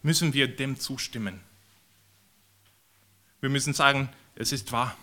müssen 0.04 0.34
wir 0.34 0.48
dem 0.48 0.80
zustimmen. 0.80 1.42
Wir 3.42 3.50
müssen 3.50 3.74
sagen, 3.74 4.10
es 4.36 4.52
ist 4.52 4.72
wahr. 4.72 4.96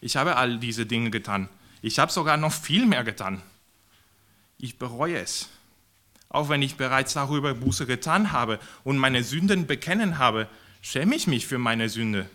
Ich 0.00 0.16
habe 0.16 0.36
all 0.36 0.58
diese 0.58 0.86
Dinge 0.86 1.10
getan. 1.10 1.48
Ich 1.80 1.98
habe 1.98 2.12
sogar 2.12 2.36
noch 2.36 2.52
viel 2.52 2.86
mehr 2.86 3.04
getan. 3.04 3.42
Ich 4.58 4.78
bereue 4.78 5.18
es 5.18 5.48
auch 6.32 6.48
wenn 6.48 6.62
ich 6.62 6.76
bereits 6.76 7.12
darüber 7.12 7.52
Buße 7.52 7.84
getan 7.84 8.32
habe 8.32 8.58
und 8.84 8.96
meine 8.96 9.22
Sünden 9.22 9.66
bekennen 9.66 10.16
habe, 10.16 10.48
schäme 10.80 11.14
ich 11.14 11.26
mich 11.26 11.46
für 11.46 11.58
meine 11.58 11.90
Sünde. 11.90 12.28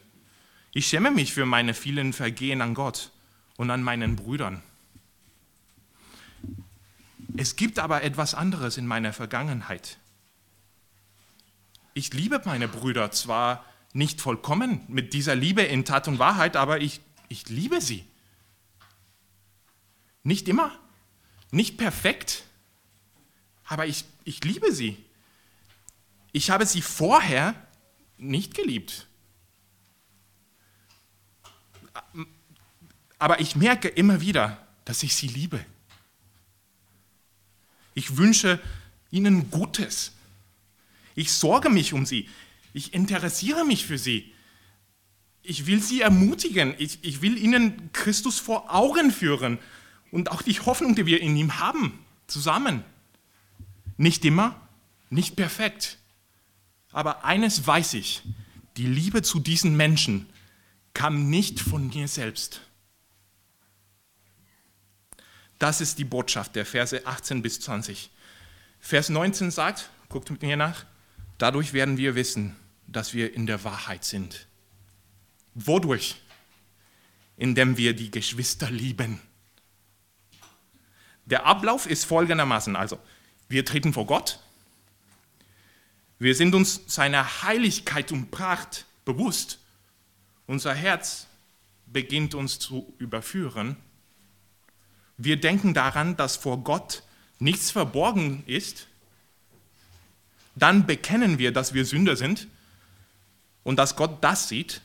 Ich 0.71 0.86
schäme 0.86 1.10
mich 1.10 1.34
für 1.34 1.47
meine 1.47 1.73
vielen 1.73 2.13
Vergehen 2.13 2.62
an 2.62 2.76
Gott 2.76 3.12
und 3.56 3.71
an 3.71 3.82
meinen 3.82 4.15
Brüdern. 4.15 4.62
Es 7.36 7.56
gibt 7.56 7.80
aber 7.80 8.04
etwas 8.04 8.36
anderes 8.36 8.78
in 8.78 8.86
meiner 8.86 9.13
Vergangenheit. 9.13 9.97
Ich 11.95 12.13
liebe 12.13 12.39
meine 12.45 12.67
Brüder 12.67 13.10
zwar 13.10 13.65
nicht 13.97 14.21
vollkommen 14.21 14.81
mit 14.88 15.13
dieser 15.13 15.36
Liebe 15.36 15.63
in 15.63 15.83
Tat 15.83 16.07
und 16.07 16.19
Wahrheit, 16.19 16.55
aber 16.55 16.79
ich, 16.79 17.01
ich 17.29 17.49
liebe 17.49 17.81
sie. 17.81 18.05
Nicht 20.23 20.47
immer, 20.47 20.77
nicht 21.49 21.77
perfekt, 21.77 22.43
aber 23.65 23.88
ich, 23.88 24.05
ich 24.23 24.43
liebe 24.43 24.71
sie. 24.71 25.03
Ich 26.31 26.51
habe 26.51 26.67
sie 26.67 26.83
vorher 26.83 27.55
nicht 28.17 28.53
geliebt. 28.53 29.07
Aber 33.17 33.39
ich 33.39 33.55
merke 33.55 33.88
immer 33.88 34.21
wieder, 34.21 34.65
dass 34.86 35.01
ich 35.01 35.15
sie 35.15 35.27
liebe. 35.27 35.65
Ich 37.95 38.15
wünsche 38.15 38.62
ihnen 39.10 39.49
Gutes. 39.49 40.12
Ich 41.15 41.31
sorge 41.31 41.71
mich 41.71 41.93
um 41.93 42.05
sie. 42.05 42.29
Ich 42.78 42.94
interessiere 42.94 43.66
mich 43.66 43.88
für 43.88 43.98
sie. 43.98 44.32
Ich 45.42 45.66
will 45.66 45.82
sie 45.82 46.02
ermutigen. 46.02 46.76
Ich, 46.78 47.00
ich 47.02 47.24
will 47.24 47.36
ihnen 47.36 47.92
Christus 47.92 48.38
vor 48.38 48.72
Augen 48.72 49.10
führen 49.10 49.58
und 50.12 50.30
auch 50.30 50.44
die 50.44 50.60
Hoffnung, 50.60 50.94
die 50.94 51.08
wir 51.08 51.20
in 51.20 51.36
ihm 51.36 51.58
haben, 51.58 51.98
zusammen. 52.28 52.84
Nicht 53.98 54.24
immer, 54.26 54.62
nicht 55.10 55.36
perfekt. 55.36 55.98
Aber 56.92 57.26
eines 57.26 57.66
weiß 57.66 57.96
ich, 57.96 58.22
die 58.78 58.86
Liebe 58.86 59.24
zu 59.24 59.40
diesen 59.40 59.76
Menschen 59.76 60.30
kam 60.94 61.32
nicht 61.32 61.60
von 61.60 61.88
mir 61.88 62.08
selbst. 62.08 62.62
Das 65.58 65.82
ist 65.82 65.98
die 65.98 66.06
Botschaft 66.06 66.56
der 66.56 66.68
Verse 66.68 67.08
18 67.08 67.42
bis 67.42 67.60
20. 67.60 68.12
Vers 68.80 69.10
19 69.10 69.50
sagt, 69.50 69.90
guckt 70.10 70.30
mit 70.30 70.44
mir 70.44 70.58
nach, 70.58 70.86
dadurch 71.40 71.74
werden 71.74 71.98
wir 71.98 72.13
wissen, 72.13 72.56
dass 72.88 73.13
wir 73.13 73.34
in 73.34 73.45
der 73.45 73.63
Wahrheit 73.63 74.04
sind. 74.04 74.47
Wodurch? 75.54 76.15
Indem 77.36 77.78
wir 77.78 77.93
die 77.93 78.10
Geschwister 78.10 78.71
lieben. 78.71 79.21
Der 81.26 81.45
Ablauf 81.45 81.86
ist 81.86 82.06
folgendermaßen, 82.06 82.76
also 82.76 83.00
wir 83.50 83.65
treten 83.65 83.93
vor 83.93 84.08
Gott. 84.08 84.39
Wir 86.19 86.34
sind 86.34 86.56
uns 86.56 86.82
seiner 86.88 87.43
Heiligkeit 87.43 88.12
und 88.12 88.32
Pracht 88.32 88.86
bewusst. 89.06 89.60
Unser 90.47 90.73
Herz 90.73 91.28
beginnt 91.86 92.34
uns 92.34 92.60
zu 92.60 92.93
überführen. 92.97 93.78
Wir 95.17 95.39
denken 95.39 95.73
daran, 95.73 96.17
dass 96.17 96.38
vor 96.38 96.63
Gott 96.63 97.04
nichts 97.39 97.71
verborgen 97.71 98.43
ist 98.47 98.88
dann 100.58 100.88
bekennen 100.88 101.38
wir, 101.38 101.52
dass 101.52 101.73
wir 101.73 101.86
Sünder 101.86 102.15
sind 102.15 102.47
und 103.67 103.75
dass 103.75 103.97
Gott 103.97 104.23
das 104.23 104.47
sieht. 104.47 104.82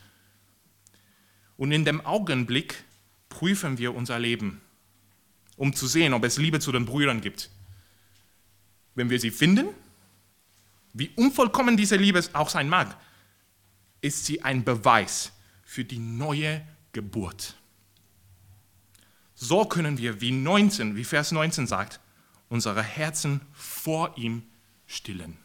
Und 1.57 1.71
in 1.71 1.85
dem 1.85 2.05
Augenblick 2.05 2.83
prüfen 3.29 3.79
wir 3.79 3.95
unser 3.95 4.19
Leben, 4.19 4.61
um 5.57 5.73
zu 5.73 5.87
sehen, 5.87 6.13
ob 6.15 6.25
es 6.25 6.37
Liebe 6.37 6.59
zu 6.59 6.73
den 6.73 6.85
Brüdern 6.85 7.21
gibt. 7.21 7.49
Wenn 8.97 9.09
wir 9.09 9.21
sie 9.21 9.31
finden, 9.31 9.69
wie 10.95 11.11
unvollkommen 11.11 11.77
diese 11.77 11.95
Liebe 11.95 12.25
auch 12.33 12.49
sein 12.49 12.69
mag, 12.69 12.99
ist 14.01 14.27
sie 14.27 14.43
ein 14.43 14.65
Beweis 14.65 15.31
für 15.63 15.85
die 15.85 16.01
neue 16.01 16.67
Geburt. 16.91 17.55
So 19.37 19.65
können 19.65 19.97
wir, 19.97 20.21
wie 20.21 20.33
19, 20.33 20.97
wie 20.97 21.05
Vers 21.05 21.31
19 21.31 21.69
sagt, 21.69 22.01
unsere 22.49 22.83
Herzen 22.83 23.43
vor 23.53 24.19
ihm 24.19 24.43
stillen. 24.89 25.42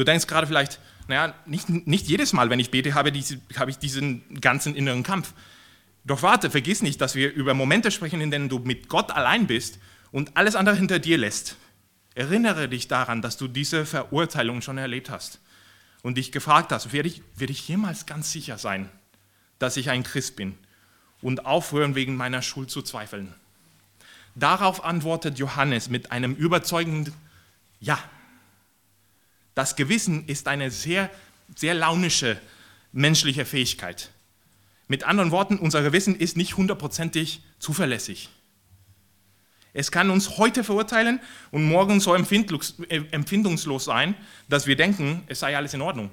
Du 0.00 0.04
denkst 0.04 0.26
gerade 0.28 0.46
vielleicht, 0.46 0.80
naja, 1.08 1.34
nicht, 1.44 1.68
nicht 1.68 2.06
jedes 2.06 2.32
Mal, 2.32 2.48
wenn 2.48 2.58
ich 2.58 2.70
bete, 2.70 2.94
habe, 2.94 3.12
diese, 3.12 3.38
habe 3.58 3.70
ich 3.70 3.76
diesen 3.76 4.40
ganzen 4.40 4.74
inneren 4.74 5.02
Kampf. 5.02 5.34
Doch 6.06 6.22
warte, 6.22 6.50
vergiss 6.50 6.80
nicht, 6.80 7.02
dass 7.02 7.14
wir 7.14 7.30
über 7.30 7.52
Momente 7.52 7.90
sprechen, 7.90 8.22
in 8.22 8.30
denen 8.30 8.48
du 8.48 8.60
mit 8.60 8.88
Gott 8.88 9.10
allein 9.10 9.46
bist 9.46 9.78
und 10.10 10.38
alles 10.38 10.56
andere 10.56 10.74
hinter 10.74 11.00
dir 11.00 11.18
lässt. 11.18 11.58
Erinnere 12.14 12.66
dich 12.66 12.88
daran, 12.88 13.20
dass 13.20 13.36
du 13.36 13.46
diese 13.46 13.84
Verurteilung 13.84 14.62
schon 14.62 14.78
erlebt 14.78 15.10
hast 15.10 15.38
und 16.00 16.16
dich 16.16 16.32
gefragt 16.32 16.72
hast, 16.72 16.94
werde 16.94 17.10
ich, 17.10 17.20
werde 17.36 17.52
ich 17.52 17.68
jemals 17.68 18.06
ganz 18.06 18.32
sicher 18.32 18.56
sein, 18.56 18.88
dass 19.58 19.76
ich 19.76 19.90
ein 19.90 20.02
Christ 20.02 20.34
bin 20.34 20.56
und 21.20 21.44
aufhören, 21.44 21.94
wegen 21.94 22.16
meiner 22.16 22.40
Schuld 22.40 22.70
zu 22.70 22.80
zweifeln. 22.80 23.34
Darauf 24.34 24.82
antwortet 24.82 25.38
Johannes 25.38 25.90
mit 25.90 26.10
einem 26.10 26.34
überzeugenden 26.36 27.12
Ja. 27.80 27.98
Das 29.60 29.76
Gewissen 29.76 30.26
ist 30.26 30.48
eine 30.48 30.70
sehr, 30.70 31.10
sehr 31.54 31.74
launische 31.74 32.40
menschliche 32.92 33.44
Fähigkeit. 33.44 34.08
Mit 34.88 35.04
anderen 35.04 35.32
Worten, 35.32 35.58
unser 35.58 35.82
Gewissen 35.82 36.16
ist 36.16 36.34
nicht 36.38 36.56
hundertprozentig 36.56 37.42
zuverlässig. 37.58 38.30
Es 39.74 39.92
kann 39.92 40.08
uns 40.08 40.38
heute 40.38 40.64
verurteilen 40.64 41.20
und 41.50 41.64
morgen 41.64 42.00
so 42.00 42.14
äh, 42.14 43.02
empfindungslos 43.10 43.84
sein, 43.84 44.14
dass 44.48 44.66
wir 44.66 44.76
denken, 44.76 45.24
es 45.26 45.40
sei 45.40 45.54
alles 45.54 45.74
in 45.74 45.82
Ordnung. 45.82 46.10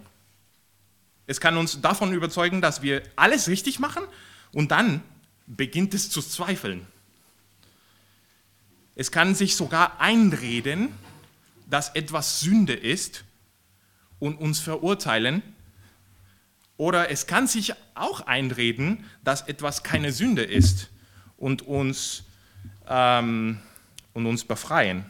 Es 1.25 1.39
kann 1.39 1.55
uns 1.55 1.79
davon 1.79 2.11
überzeugen, 2.11 2.59
dass 2.59 2.81
wir 2.81 3.01
alles 3.15 3.47
richtig 3.47 3.79
machen 3.79 4.03
und 4.51 4.71
dann 4.71 5.01
beginnt 5.45 5.93
es 5.93 6.09
zu 6.09 6.21
zweifeln. 6.21 6.85
Es 8.95 9.09
kann 9.09 9.35
sich 9.35 9.55
sogar 9.55 10.01
einreden, 10.01 10.89
dass 11.69 11.95
etwas 11.95 12.41
Sünde 12.41 12.73
ist 12.73 13.23
und 14.19 14.35
uns 14.37 14.59
verurteilen. 14.59 15.41
Oder 16.77 17.09
es 17.09 17.27
kann 17.27 17.47
sich 17.47 17.73
auch 17.95 18.21
einreden, 18.21 19.03
dass 19.23 19.41
etwas 19.47 19.83
keine 19.83 20.11
Sünde 20.11 20.43
ist 20.43 20.89
und 21.37 21.63
uns, 21.63 22.23
ähm, 22.87 23.59
und 24.13 24.25
uns 24.25 24.45
befreien. 24.45 25.05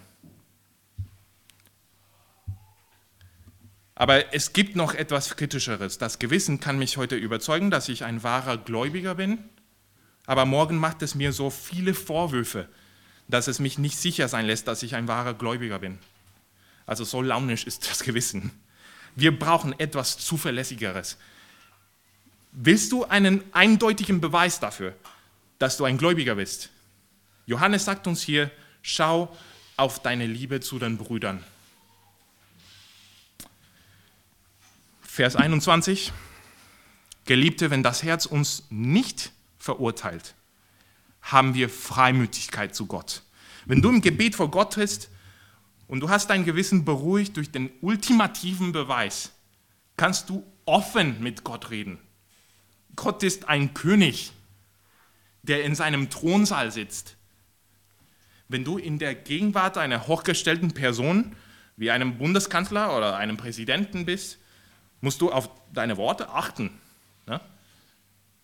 Aber 3.96 4.34
es 4.34 4.54
gibt 4.54 4.76
noch 4.76 4.94
etwas 4.94 5.36
Kritischeres. 5.36 5.98
Das 5.98 6.20
Gewissen 6.20 6.60
kann 6.60 6.78
mich 6.78 6.98
heute 6.98 7.16
überzeugen, 7.16 7.72
dass 7.72 7.90
ich 7.90 8.06
ein 8.06 8.22
wahrer 8.22 8.58
Gläubiger 8.58 9.16
bin, 9.16 9.40
aber 10.28 10.46
morgen 10.46 10.78
macht 10.78 11.02
es 11.02 11.16
mir 11.16 11.34
so 11.34 11.50
viele 11.50 11.94
Vorwürfe, 11.94 12.70
dass 13.28 13.48
es 13.48 13.60
mich 13.60 13.78
nicht 13.78 13.98
sicher 13.98 14.28
sein 14.28 14.46
lässt, 14.46 14.68
dass 14.68 14.84
ich 14.84 14.94
ein 14.96 15.08
wahrer 15.08 15.34
Gläubiger 15.34 15.80
bin. 15.80 15.98
Also 16.86 17.06
so 17.06 17.22
launisch 17.22 17.66
ist 17.66 17.90
das 17.90 18.04
Gewissen. 18.04 18.52
Wir 19.18 19.38
brauchen 19.38 19.78
etwas 19.80 20.20
Zuverlässigeres. 20.20 21.18
Willst 22.52 22.92
du 22.92 23.04
einen 23.04 23.44
eindeutigen 23.52 24.22
Beweis 24.22 24.60
dafür, 24.60 24.96
dass 25.58 25.76
du 25.76 25.86
ein 25.86 25.98
Gläubiger 25.98 26.36
bist? 26.36 26.70
Johannes 27.48 27.86
sagt 27.86 28.06
uns 28.06 28.22
hier, 28.22 28.52
schau 28.84 29.36
auf 29.76 30.04
deine 30.04 30.28
Liebe 30.28 30.60
zu 30.60 30.78
den 30.78 31.00
Brüdern. 31.00 31.44
Vers 35.02 35.36
21. 35.36 36.14
Geliebte, 37.26 37.72
wenn 37.72 37.82
das 37.82 38.04
Herz 38.04 38.28
uns 38.28 38.66
nicht 38.70 39.32
verurteilt, 39.58 40.36
haben 41.24 41.56
wir 41.56 41.70
Freimütigkeit 41.70 42.76
zu 42.76 42.86
Gott. 42.86 43.24
Wenn 43.66 43.82
du 43.82 43.90
im 43.90 44.02
Gebet 44.02 44.36
vor 44.36 44.52
Gott 44.52 44.74
trittst 44.74 45.10
und 45.88 46.02
du 46.02 46.10
hast 46.10 46.30
dein 46.30 46.46
Gewissen 46.46 46.86
beruhigt 46.86 47.38
durch 47.38 47.52
den 47.52 47.70
ultimativen 47.82 48.72
Beweis, 48.72 49.32
kannst 49.96 50.30
du 50.30 50.46
offen 50.66 51.22
mit 51.22 51.44
Gott 51.44 51.70
reden. 51.70 51.98
Gott 52.96 53.24
ist 53.24 53.48
ein 53.48 53.74
König, 53.74 54.32
der 55.44 55.64
in 55.64 55.76
seinem 55.76 56.10
Thronsaal 56.10 56.72
sitzt. 56.72 57.16
Wenn 58.50 58.64
du 58.64 58.78
in 58.78 59.00
der 59.00 59.16
Gegenwart 59.16 59.78
einer 59.78 60.08
hochgestellten 60.08 60.74
Person 60.74 61.36
wie 61.78 61.92
einem 61.92 62.18
Bundeskanzler 62.18 62.96
oder 62.96 63.18
einem 63.18 63.38
Präsidenten 63.38 64.06
bist, 64.06 64.40
musst 65.02 65.22
du 65.22 65.32
auf 65.32 65.50
deine 65.72 65.98
Worte 65.98 66.30
achten. 66.30 66.72
Ne? 67.28 67.40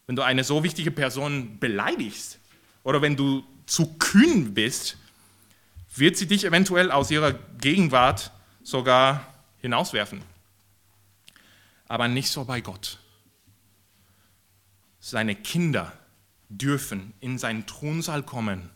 Wenn 0.06 0.16
du 0.16 0.22
eine 0.22 0.44
so 0.44 0.64
wichtige 0.64 0.92
Person 0.92 1.58
beleidigst 1.60 2.40
oder 2.84 3.02
wenn 3.02 3.16
du 3.16 3.44
zu 3.66 3.98
kühn 3.98 4.54
bist, 4.54 4.98
wird 5.96 6.18
sie 6.18 6.28
dich 6.28 6.46
eventuell 6.46 6.92
aus 6.92 7.12
ihrer 7.12 7.34
Gegenwart 7.34 8.32
sogar 8.64 9.34
hinauswerfen. 9.58 10.22
Aber 11.88 12.08
nicht 12.08 12.30
so 12.30 12.46
bei 12.46 12.62
Gott. 12.62 13.00
Seine 15.00 15.36
Kinder 15.36 15.92
dürfen 16.50 17.14
in 17.20 17.38
seinen 17.38 17.66
Thronsaal 17.66 18.24
kommen. 18.24 18.70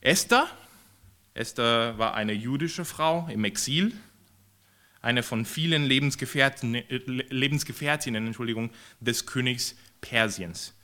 Esther, 0.00 0.46
Esther 1.34 1.98
war 1.98 2.14
eine 2.14 2.32
jüdische 2.32 2.84
Frau 2.84 3.28
im 3.28 3.44
Exil 3.44 3.92
eine 5.06 5.22
von 5.22 5.46
vielen 5.46 5.84
Lebensgefährtinnen, 5.84 6.74
äh, 6.90 6.98
Lebensgefährtinnen 7.30 8.26
Entschuldigung, 8.26 8.70
des 8.98 9.24
Königs 9.24 9.76
Persiens. 10.00 10.74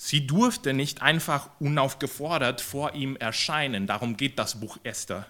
Sie 0.00 0.28
durfte 0.28 0.74
nicht 0.74 1.02
einfach 1.02 1.50
unaufgefordert 1.58 2.60
vor 2.60 2.94
ihm 2.94 3.16
erscheinen, 3.16 3.88
darum 3.88 4.16
geht 4.16 4.38
das 4.38 4.60
Buch 4.60 4.78
Esther, 4.84 5.26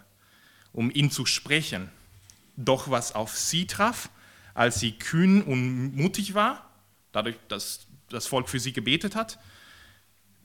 um 0.74 0.90
ihn 0.90 1.10
zu 1.10 1.24
sprechen. 1.24 1.90
Doch 2.54 2.90
was 2.90 3.14
auf 3.14 3.34
sie 3.34 3.66
traf, 3.66 4.10
als 4.52 4.78
sie 4.78 4.92
kühn 4.92 5.40
und 5.40 5.96
mutig 5.96 6.34
war, 6.34 6.70
dadurch, 7.12 7.36
dass 7.48 7.86
das 8.10 8.26
Volk 8.26 8.50
für 8.50 8.60
sie 8.60 8.74
gebetet 8.74 9.16
hat, 9.16 9.38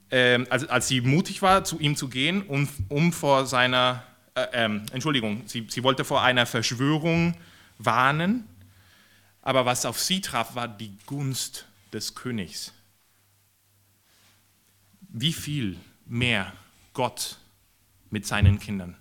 äh, 0.08 0.42
als, 0.48 0.68
als 0.68 0.88
sie 0.88 1.02
mutig 1.02 1.42
war, 1.42 1.64
zu 1.64 1.78
ihm 1.78 1.94
zu 1.94 2.08
gehen, 2.08 2.46
um, 2.46 2.66
um 2.88 3.12
vor 3.12 3.44
seiner, 3.44 4.04
äh, 4.34 4.40
äh, 4.52 4.80
Entschuldigung, 4.92 5.42
sie, 5.44 5.66
sie 5.68 5.82
wollte 5.82 6.02
vor 6.02 6.22
einer 6.22 6.46
Verschwörung 6.46 7.36
warnen, 7.76 8.48
aber 9.42 9.66
was 9.66 9.84
auf 9.84 10.00
sie 10.00 10.22
traf, 10.22 10.54
war 10.54 10.66
die 10.66 10.96
Gunst 11.04 11.66
des 11.92 12.14
Königs. 12.14 12.72
Wie 15.16 15.32
viel 15.32 15.76
mehr 16.06 16.52
Gott 16.92 17.38
mit 18.10 18.26
seinen 18.26 18.58
Kindern. 18.58 18.96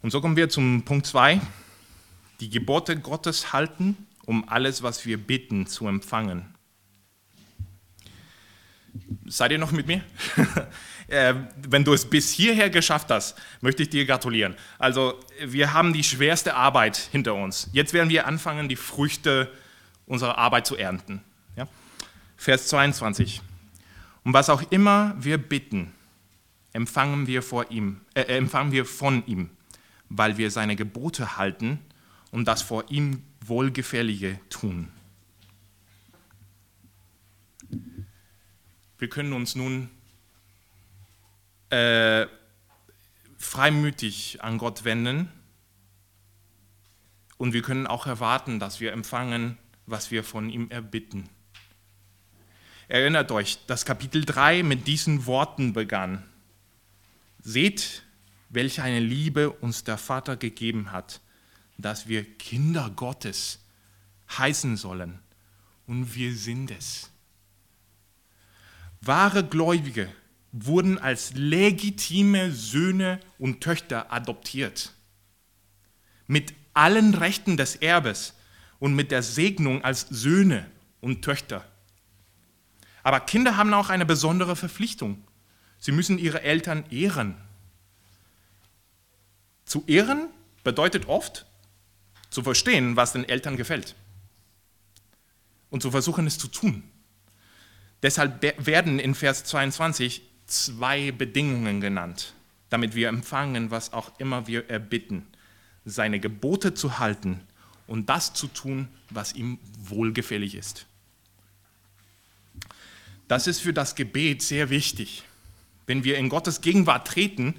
Und 0.00 0.10
so 0.10 0.22
kommen 0.22 0.34
wir 0.34 0.48
zum 0.48 0.82
Punkt 0.86 1.04
2. 1.06 1.42
Die 2.40 2.48
Gebote 2.48 2.98
Gottes 2.98 3.52
halten, 3.52 4.06
um 4.24 4.48
alles, 4.48 4.82
was 4.82 5.04
wir 5.04 5.18
bitten, 5.18 5.66
zu 5.66 5.88
empfangen. 5.88 6.54
Seid 9.26 9.52
ihr 9.52 9.58
noch 9.58 9.72
mit 9.72 9.86
mir? 9.86 10.02
Äh, 11.10 11.34
wenn 11.68 11.82
du 11.82 11.92
es 11.92 12.08
bis 12.08 12.30
hierher 12.30 12.70
geschafft 12.70 13.10
hast, 13.10 13.36
möchte 13.60 13.82
ich 13.82 13.90
dir 13.90 14.06
gratulieren. 14.06 14.54
Also 14.78 15.18
wir 15.44 15.72
haben 15.72 15.92
die 15.92 16.04
schwerste 16.04 16.54
Arbeit 16.54 16.96
hinter 16.96 17.34
uns. 17.34 17.68
Jetzt 17.72 17.92
werden 17.92 18.10
wir 18.10 18.28
anfangen, 18.28 18.68
die 18.68 18.76
Früchte 18.76 19.52
unserer 20.06 20.38
Arbeit 20.38 20.68
zu 20.68 20.76
ernten. 20.76 21.24
Vers 22.40 22.68
22. 22.68 23.42
Und 24.24 24.32
was 24.32 24.48
auch 24.48 24.62
immer 24.70 25.14
wir 25.18 25.36
bitten, 25.36 25.92
empfangen 26.72 27.26
wir, 27.26 27.42
vor 27.42 27.70
ihm, 27.70 28.00
äh, 28.14 28.22
äh, 28.22 28.38
empfangen 28.38 28.72
wir 28.72 28.86
von 28.86 29.26
ihm, 29.26 29.50
weil 30.08 30.38
wir 30.38 30.50
seine 30.50 30.74
Gebote 30.74 31.36
halten 31.36 31.80
und 32.30 32.48
das 32.48 32.62
vor 32.62 32.90
ihm 32.90 33.22
Wohlgefällige 33.44 34.40
tun. 34.48 34.88
Wir 38.96 39.10
können 39.10 39.34
uns 39.34 39.54
nun 39.54 39.90
äh, 41.68 42.26
freimütig 43.36 44.42
an 44.42 44.56
Gott 44.56 44.84
wenden 44.84 45.30
und 47.36 47.52
wir 47.52 47.60
können 47.60 47.86
auch 47.86 48.06
erwarten, 48.06 48.58
dass 48.58 48.80
wir 48.80 48.94
empfangen, 48.94 49.58
was 49.84 50.10
wir 50.10 50.24
von 50.24 50.48
ihm 50.48 50.70
erbitten. 50.70 51.28
Erinnert 52.90 53.30
euch, 53.30 53.60
das 53.68 53.84
Kapitel 53.84 54.24
3 54.24 54.64
mit 54.64 54.88
diesen 54.88 55.26
Worten 55.26 55.72
begann. 55.72 56.24
Seht, 57.38 58.02
welche 58.48 58.82
eine 58.82 58.98
Liebe 58.98 59.48
uns 59.48 59.84
der 59.84 59.96
Vater 59.96 60.36
gegeben 60.36 60.90
hat, 60.90 61.20
dass 61.78 62.08
wir 62.08 62.24
Kinder 62.24 62.90
Gottes 62.90 63.60
heißen 64.36 64.76
sollen. 64.76 65.20
Und 65.86 66.16
wir 66.16 66.34
sind 66.34 66.72
es. 66.72 67.12
Wahre 69.00 69.44
Gläubige 69.44 70.08
wurden 70.50 70.98
als 70.98 71.32
legitime 71.34 72.50
Söhne 72.50 73.20
und 73.38 73.60
Töchter 73.60 74.12
adoptiert. 74.12 74.94
Mit 76.26 76.54
allen 76.74 77.14
Rechten 77.14 77.56
des 77.56 77.76
Erbes 77.76 78.34
und 78.80 78.96
mit 78.96 79.12
der 79.12 79.22
Segnung 79.22 79.84
als 79.84 80.08
Söhne 80.10 80.68
und 81.00 81.22
Töchter. 81.22 81.69
Aber 83.02 83.20
Kinder 83.20 83.56
haben 83.56 83.72
auch 83.74 83.90
eine 83.90 84.06
besondere 84.06 84.56
Verpflichtung. 84.56 85.22
Sie 85.78 85.92
müssen 85.92 86.18
ihre 86.18 86.42
Eltern 86.42 86.84
ehren. 86.90 87.36
Zu 89.64 89.84
ehren 89.86 90.28
bedeutet 90.64 91.08
oft 91.08 91.46
zu 92.28 92.42
verstehen, 92.42 92.96
was 92.96 93.12
den 93.12 93.28
Eltern 93.28 93.56
gefällt 93.56 93.94
und 95.70 95.82
zu 95.82 95.90
versuchen, 95.90 96.26
es 96.26 96.38
zu 96.38 96.48
tun. 96.48 96.82
Deshalb 98.02 98.42
werden 98.66 98.98
in 98.98 99.14
Vers 99.14 99.44
22 99.44 100.22
zwei 100.46 101.12
Bedingungen 101.12 101.80
genannt, 101.80 102.34
damit 102.68 102.94
wir 102.94 103.08
empfangen, 103.08 103.70
was 103.70 103.92
auch 103.92 104.18
immer 104.18 104.46
wir 104.46 104.68
erbitten, 104.68 105.26
seine 105.84 106.20
Gebote 106.20 106.74
zu 106.74 106.98
halten 106.98 107.40
und 107.86 108.08
das 108.08 108.32
zu 108.32 108.46
tun, 108.48 108.88
was 109.10 109.34
ihm 109.34 109.58
wohlgefällig 109.78 110.54
ist. 110.54 110.86
Das 113.30 113.46
ist 113.46 113.60
für 113.60 113.72
das 113.72 113.94
Gebet 113.94 114.42
sehr 114.42 114.70
wichtig. 114.70 115.22
Wenn 115.86 116.02
wir 116.02 116.18
in 116.18 116.28
Gottes 116.28 116.62
Gegenwart 116.62 117.06
treten, 117.06 117.54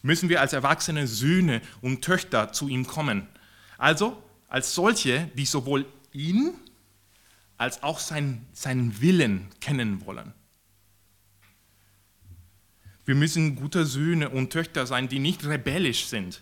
müssen 0.00 0.30
wir 0.30 0.40
als 0.40 0.54
erwachsene 0.54 1.06
Söhne 1.06 1.60
und 1.82 2.00
Töchter 2.00 2.54
zu 2.54 2.68
ihm 2.68 2.86
kommen. 2.86 3.28
Also 3.76 4.16
als 4.48 4.74
solche, 4.74 5.30
die 5.36 5.44
sowohl 5.44 5.84
ihn 6.14 6.54
als 7.58 7.82
auch 7.82 7.98
sein, 7.98 8.46
seinen 8.54 9.02
Willen 9.02 9.48
kennen 9.60 10.06
wollen. 10.06 10.32
Wir 13.04 13.14
müssen 13.14 13.56
gute 13.56 13.84
Söhne 13.84 14.30
und 14.30 14.54
Töchter 14.54 14.86
sein, 14.86 15.10
die 15.10 15.18
nicht 15.18 15.44
rebellisch 15.44 16.06
sind, 16.06 16.40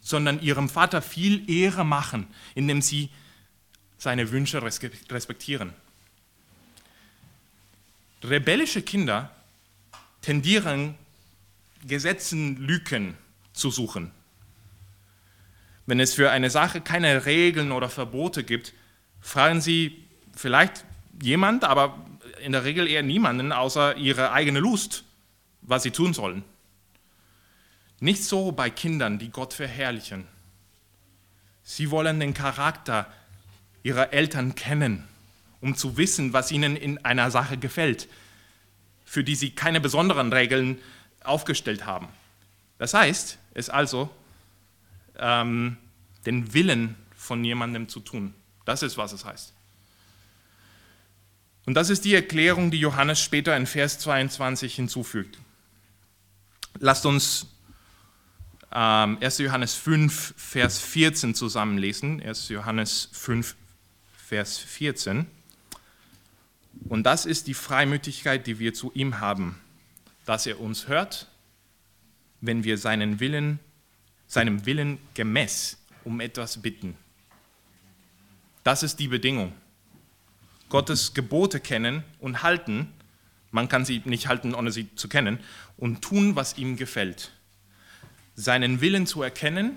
sondern 0.00 0.40
ihrem 0.40 0.68
Vater 0.68 1.02
viel 1.02 1.50
Ehre 1.50 1.84
machen, 1.84 2.28
indem 2.54 2.80
sie 2.80 3.10
seine 3.98 4.30
Wünsche 4.30 4.62
respektieren. 4.62 5.72
Rebellische 8.28 8.80
Kinder 8.80 9.30
tendieren, 10.22 10.94
Gesetzen 11.86 12.56
Lücken 12.56 13.18
zu 13.52 13.70
suchen. 13.70 14.10
Wenn 15.84 16.00
es 16.00 16.14
für 16.14 16.30
eine 16.30 16.48
Sache 16.48 16.80
keine 16.80 17.26
Regeln 17.26 17.70
oder 17.70 17.90
Verbote 17.90 18.42
gibt, 18.42 18.72
fragen 19.20 19.60
sie 19.60 20.02
vielleicht 20.34 20.86
jemand, 21.20 21.64
aber 21.64 21.98
in 22.42 22.52
der 22.52 22.64
Regel 22.64 22.88
eher 22.88 23.02
niemanden, 23.02 23.52
außer 23.52 23.98
ihre 23.98 24.32
eigene 24.32 24.60
Lust, 24.60 25.04
was 25.60 25.82
sie 25.82 25.90
tun 25.90 26.14
sollen. 26.14 26.42
Nicht 28.00 28.24
so 28.24 28.52
bei 28.52 28.70
Kindern, 28.70 29.18
die 29.18 29.30
Gott 29.30 29.52
verherrlichen. 29.52 30.26
Sie 31.62 31.90
wollen 31.90 32.20
den 32.20 32.32
Charakter 32.32 33.12
ihrer 33.82 34.14
Eltern 34.14 34.54
kennen 34.54 35.06
um 35.64 35.74
zu 35.74 35.96
wissen, 35.96 36.34
was 36.34 36.52
ihnen 36.52 36.76
in 36.76 37.02
einer 37.06 37.30
Sache 37.30 37.56
gefällt, 37.56 38.06
für 39.06 39.24
die 39.24 39.34
sie 39.34 39.52
keine 39.52 39.80
besonderen 39.80 40.30
Regeln 40.30 40.78
aufgestellt 41.22 41.86
haben. 41.86 42.08
Das 42.76 42.92
heißt, 42.92 43.38
es 43.54 43.70
also 43.70 44.10
ähm, 45.18 45.78
den 46.26 46.52
Willen 46.52 46.96
von 47.16 47.42
jemandem 47.42 47.88
zu 47.88 48.00
tun. 48.00 48.34
Das 48.66 48.82
ist, 48.82 48.98
was 48.98 49.14
es 49.14 49.24
heißt. 49.24 49.54
Und 51.64 51.72
das 51.72 51.88
ist 51.88 52.04
die 52.04 52.14
Erklärung, 52.14 52.70
die 52.70 52.80
Johannes 52.80 53.22
später 53.22 53.56
in 53.56 53.66
Vers 53.66 53.98
22 54.00 54.74
hinzufügt. 54.74 55.38
Lasst 56.78 57.06
uns 57.06 57.46
ähm, 58.70 59.16
1. 59.18 59.38
Johannes 59.38 59.74
5, 59.76 60.34
Vers 60.36 60.78
14 60.80 61.34
zusammenlesen. 61.34 62.22
1. 62.22 62.50
Johannes 62.50 63.08
5, 63.12 63.56
Vers 64.14 64.58
14. 64.58 65.26
Und 66.88 67.04
das 67.04 67.26
ist 67.26 67.46
die 67.46 67.54
Freimütigkeit, 67.54 68.46
die 68.46 68.58
wir 68.58 68.74
zu 68.74 68.92
ihm 68.94 69.20
haben, 69.20 69.60
dass 70.26 70.46
er 70.46 70.60
uns 70.60 70.88
hört, 70.88 71.28
wenn 72.40 72.64
wir 72.64 72.78
seinen 72.78 73.20
Willen, 73.20 73.58
seinem 74.26 74.66
Willen 74.66 74.98
gemäß 75.14 75.78
um 76.04 76.20
etwas 76.20 76.60
bitten. 76.60 76.96
Das 78.62 78.82
ist 78.82 78.98
die 78.98 79.08
Bedingung. 79.08 79.52
Gottes 80.68 81.14
Gebote 81.14 81.60
kennen 81.60 82.02
und 82.18 82.42
halten, 82.42 82.92
man 83.50 83.68
kann 83.68 83.84
sie 83.84 84.02
nicht 84.04 84.26
halten, 84.26 84.54
ohne 84.54 84.72
sie 84.72 84.94
zu 84.96 85.08
kennen, 85.08 85.38
und 85.76 86.02
tun, 86.02 86.34
was 86.34 86.58
ihm 86.58 86.76
gefällt. 86.76 87.32
Seinen 88.34 88.80
Willen 88.80 89.06
zu 89.06 89.22
erkennen 89.22 89.76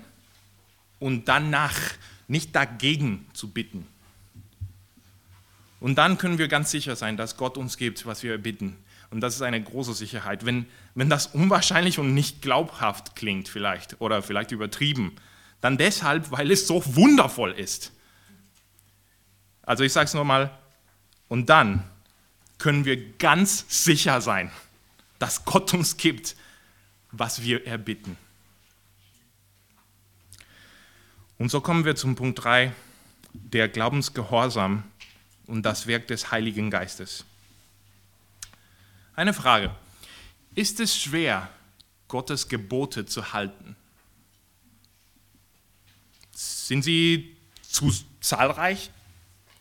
und 0.98 1.28
danach 1.28 1.78
nicht 2.26 2.54
dagegen 2.54 3.26
zu 3.32 3.50
bitten. 3.50 3.86
Und 5.80 5.96
dann 5.96 6.18
können 6.18 6.38
wir 6.38 6.48
ganz 6.48 6.70
sicher 6.70 6.96
sein, 6.96 7.16
dass 7.16 7.36
Gott 7.36 7.56
uns 7.56 7.76
gibt, 7.76 8.06
was 8.06 8.22
wir 8.22 8.38
bitten. 8.38 8.76
Und 9.10 9.20
das 9.20 9.34
ist 9.34 9.42
eine 9.42 9.62
große 9.62 9.94
Sicherheit. 9.94 10.44
Wenn, 10.44 10.66
wenn 10.94 11.08
das 11.08 11.28
unwahrscheinlich 11.28 11.98
und 11.98 12.14
nicht 12.14 12.42
glaubhaft 12.42 13.16
klingt 13.16 13.48
vielleicht 13.48 14.00
oder 14.00 14.22
vielleicht 14.22 14.50
übertrieben, 14.50 15.16
dann 15.60 15.78
deshalb, 15.78 16.30
weil 16.30 16.50
es 16.50 16.66
so 16.66 16.82
wundervoll 16.94 17.52
ist. 17.52 17.92
Also 19.62 19.84
ich 19.84 19.92
sage 19.92 20.06
es 20.06 20.14
nochmal, 20.14 20.50
und 21.28 21.48
dann 21.48 21.84
können 22.58 22.84
wir 22.84 23.16
ganz 23.18 23.64
sicher 23.68 24.20
sein, 24.20 24.50
dass 25.18 25.44
Gott 25.44 25.72
uns 25.74 25.96
gibt, 25.96 26.36
was 27.12 27.42
wir 27.42 27.66
erbitten. 27.66 28.16
Und 31.38 31.50
so 31.50 31.60
kommen 31.60 31.84
wir 31.84 31.96
zum 31.96 32.16
Punkt 32.16 32.42
3, 32.42 32.72
der 33.32 33.68
Glaubensgehorsam 33.68 34.84
und 35.48 35.62
das 35.62 35.88
Werk 35.88 36.06
des 36.06 36.30
Heiligen 36.30 36.70
Geistes. 36.70 37.24
Eine 39.16 39.34
Frage. 39.34 39.74
Ist 40.54 40.78
es 40.78 40.96
schwer, 40.96 41.50
Gottes 42.06 42.48
Gebote 42.48 43.06
zu 43.06 43.32
halten? 43.32 43.74
Sind 46.32 46.82
sie 46.82 47.36
zu 47.62 47.92
zahlreich 48.20 48.90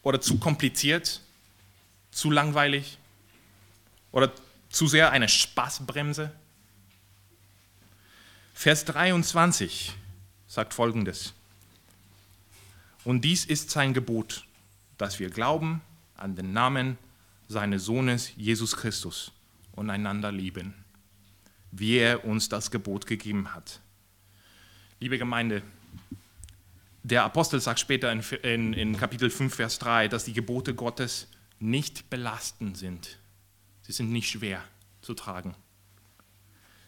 oder 0.04 0.22
zu 0.22 0.38
kompliziert, 0.38 1.22
zu 2.12 2.30
langweilig 2.30 2.98
oder 4.12 4.32
zu 4.70 4.88
sehr 4.88 5.12
eine 5.12 5.30
Spaßbremse? 5.30 6.32
Vers 8.54 8.86
23 8.86 9.94
sagt 10.48 10.74
folgendes. 10.74 11.34
Und 13.04 13.22
dies 13.22 13.46
ist 13.46 13.70
sein 13.70 13.94
Gebot, 13.94 14.47
dass 14.98 15.20
wir 15.20 15.30
glauben 15.30 15.82
an 16.16 16.36
den 16.36 16.54
Namen 16.54 16.98
seines 17.48 17.86
Sohnes 17.86 18.32
Jesus 18.36 18.76
Christus 18.76 19.32
und 19.74 19.90
einander 19.90 20.32
lieben, 20.32 20.74
wie 21.72 21.98
er 21.98 22.26
uns 22.26 22.50
das 22.50 22.72
Gebot 22.72 23.06
gegeben 23.06 23.54
hat. 23.54 23.80
Liebe 25.00 25.18
Gemeinde, 25.18 25.62
der 27.04 27.24
Apostel 27.24 27.62
sagt 27.62 27.80
später 27.80 28.12
in, 28.12 28.22
in, 28.44 28.74
in, 28.74 28.98
Kapitel 28.98 29.30
5, 29.30 29.54
Vers 29.54 29.80
3, 29.80 30.08
dass 30.08 30.26
die 30.26 30.34
Gebote 30.34 30.74
Gottes 30.74 31.28
nicht 31.60 32.10
belastend 32.10 32.78
sind. 32.78 33.20
Sie 33.84 33.94
sind 33.94 34.12
nicht 34.12 34.30
schwer 34.30 34.64
zu 35.02 35.14
tragen. 35.14 35.56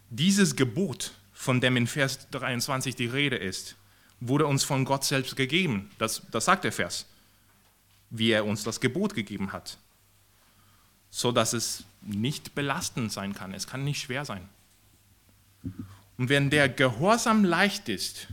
Dieses 0.09 0.55
Gebot, 0.55 1.13
von 1.31 1.61
dem 1.61 1.77
in 1.77 1.87
Vers 1.87 2.27
23 2.31 2.95
die 2.95 3.05
Rede 3.05 3.37
ist, 3.37 3.75
wurde 4.19 4.47
uns 4.47 4.63
von 4.63 4.83
Gott 4.83 5.05
selbst 5.05 5.35
gegeben. 5.35 5.89
Das, 5.99 6.23
das 6.31 6.45
sagt 6.45 6.65
der 6.65 6.73
Vers 6.73 7.05
wie 8.09 8.31
er 8.31 8.45
uns 8.45 8.63
das 8.63 8.79
Gebot 8.79 9.13
gegeben 9.13 9.51
hat, 9.51 9.77
so 11.09 11.31
dass 11.31 11.53
es 11.53 11.83
nicht 12.01 12.55
belastend 12.55 13.11
sein 13.11 13.33
kann. 13.33 13.53
Es 13.53 13.67
kann 13.67 13.83
nicht 13.83 14.01
schwer 14.01 14.25
sein. 14.25 14.47
Und 16.17 16.29
wenn 16.29 16.49
der 16.49 16.69
Gehorsam 16.69 17.43
leicht 17.43 17.89
ist, 17.89 18.27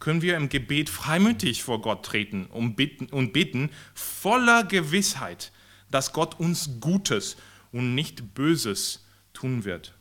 können 0.00 0.22
wir 0.22 0.36
im 0.36 0.48
Gebet 0.48 0.90
freimütig 0.90 1.62
vor 1.62 1.80
Gott 1.80 2.04
treten 2.04 2.46
und 2.46 2.76
bitten, 2.76 3.06
und 3.06 3.32
bitten 3.32 3.70
voller 3.94 4.64
Gewissheit, 4.64 5.50
dass 5.90 6.12
Gott 6.12 6.38
uns 6.38 6.80
Gutes 6.80 7.36
und 7.72 7.94
nicht 7.94 8.34
Böses 8.34 9.04
tun 9.32 9.64
wird. 9.64 9.94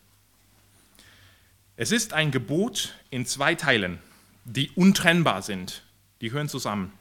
Es 1.76 1.92
ist 1.92 2.14
ein 2.14 2.32
Gebot 2.32 2.96
in 3.10 3.26
zwei 3.26 3.56
Teilen, 3.56 4.00
die 4.46 4.70
untrennbar 4.72 5.42
sind. 5.42 5.84
Die 6.22 6.32
hören 6.32 6.50
zusammen. 6.50 6.92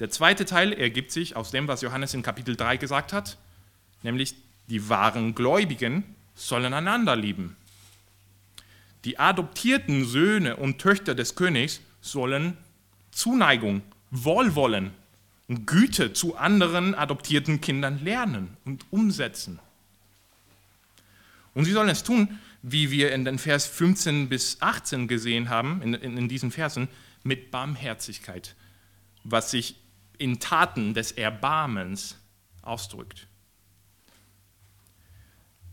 Der 0.00 0.10
zweite 0.10 0.46
Teil 0.46 0.72
ergibt 0.72 1.12
sich 1.12 1.36
aus 1.36 1.50
dem, 1.50 1.68
was 1.68 1.82
Johannes 1.82 2.14
in 2.14 2.22
Kapitel 2.22 2.56
3 2.56 2.78
gesagt 2.78 3.12
hat, 3.12 3.36
nämlich 4.02 4.34
die 4.68 4.88
wahren 4.88 5.34
Gläubigen 5.34 6.04
sollen 6.34 6.72
einander 6.72 7.16
lieben. 7.16 7.56
Die 9.04 9.18
adoptierten 9.18 10.06
Söhne 10.06 10.56
und 10.56 10.78
Töchter 10.78 11.14
des 11.14 11.34
Königs 11.34 11.80
sollen 12.00 12.56
Zuneigung, 13.10 13.82
Wohlwollen 14.10 14.92
und 15.48 15.66
Güte 15.66 16.12
zu 16.14 16.36
anderen 16.36 16.94
adoptierten 16.94 17.60
Kindern 17.60 18.02
lernen 18.02 18.56
und 18.64 18.84
umsetzen. 18.90 19.58
Und 21.54 21.64
sie 21.66 21.72
sollen 21.72 21.88
es 21.88 22.04
tun, 22.04 22.38
wie 22.62 22.90
wir 22.90 23.12
in 23.12 23.24
den 23.24 23.38
Vers 23.38 23.66
15 23.66 24.28
bis 24.28 24.58
18 24.60 25.08
gesehen 25.08 25.48
haben, 25.48 25.82
in, 25.82 25.94
in, 25.94 26.16
in 26.16 26.28
diesen 26.28 26.50
Versen, 26.50 26.88
mit 27.22 27.50
Barmherzigkeit, 27.50 28.54
was 29.24 29.50
sich 29.50 29.76
in 30.20 30.38
Taten 30.38 30.94
des 30.94 31.12
Erbarmens 31.12 32.16
ausdrückt. 32.62 33.26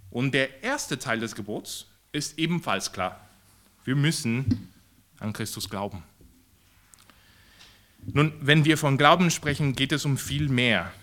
Und 0.10 0.32
der 0.32 0.64
erste 0.64 0.98
Teil 0.98 1.20
des 1.20 1.36
Gebots 1.36 1.88
ist 2.14 2.40
ebenfalls 2.40 2.92
klar. 2.92 3.20
Wir 3.84 3.96
müssen 3.96 4.72
an 5.20 5.34
Christus 5.34 5.70
glauben. 5.70 6.02
Nun, 8.06 8.34
wenn 8.40 8.64
wir 8.64 8.78
von 8.78 8.98
Glauben 8.98 9.32
sprechen, 9.32 9.76
geht 9.76 9.92
es 9.92 10.06
um 10.06 10.18
viel 10.18 10.48
mehr 10.48 10.94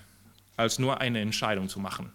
als 0.57 0.79
nur 0.79 1.01
eine 1.01 1.21
Entscheidung 1.21 1.69
zu 1.69 1.79
machen. 1.81 2.13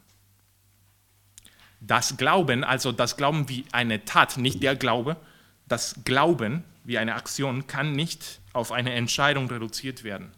Das 1.79 2.17
Glauben, 2.17 2.63
also 2.63 2.91
das 2.91 3.17
Glauben 3.17 3.49
wie 3.49 3.65
eine 3.71 4.03
Tat, 4.03 4.37
nicht 4.37 4.63
der 4.63 4.75
Glaube, 4.75 5.15
das 5.67 5.95
Glauben 6.05 6.63
wie 6.83 6.97
eine 6.97 7.13
Aktion 7.13 7.67
kann 7.67 7.93
nicht 7.93 8.39
auf 8.51 8.71
eine 8.71 8.93
Entscheidung 8.93 9.47
reduziert 9.47 10.03
werden, 10.03 10.31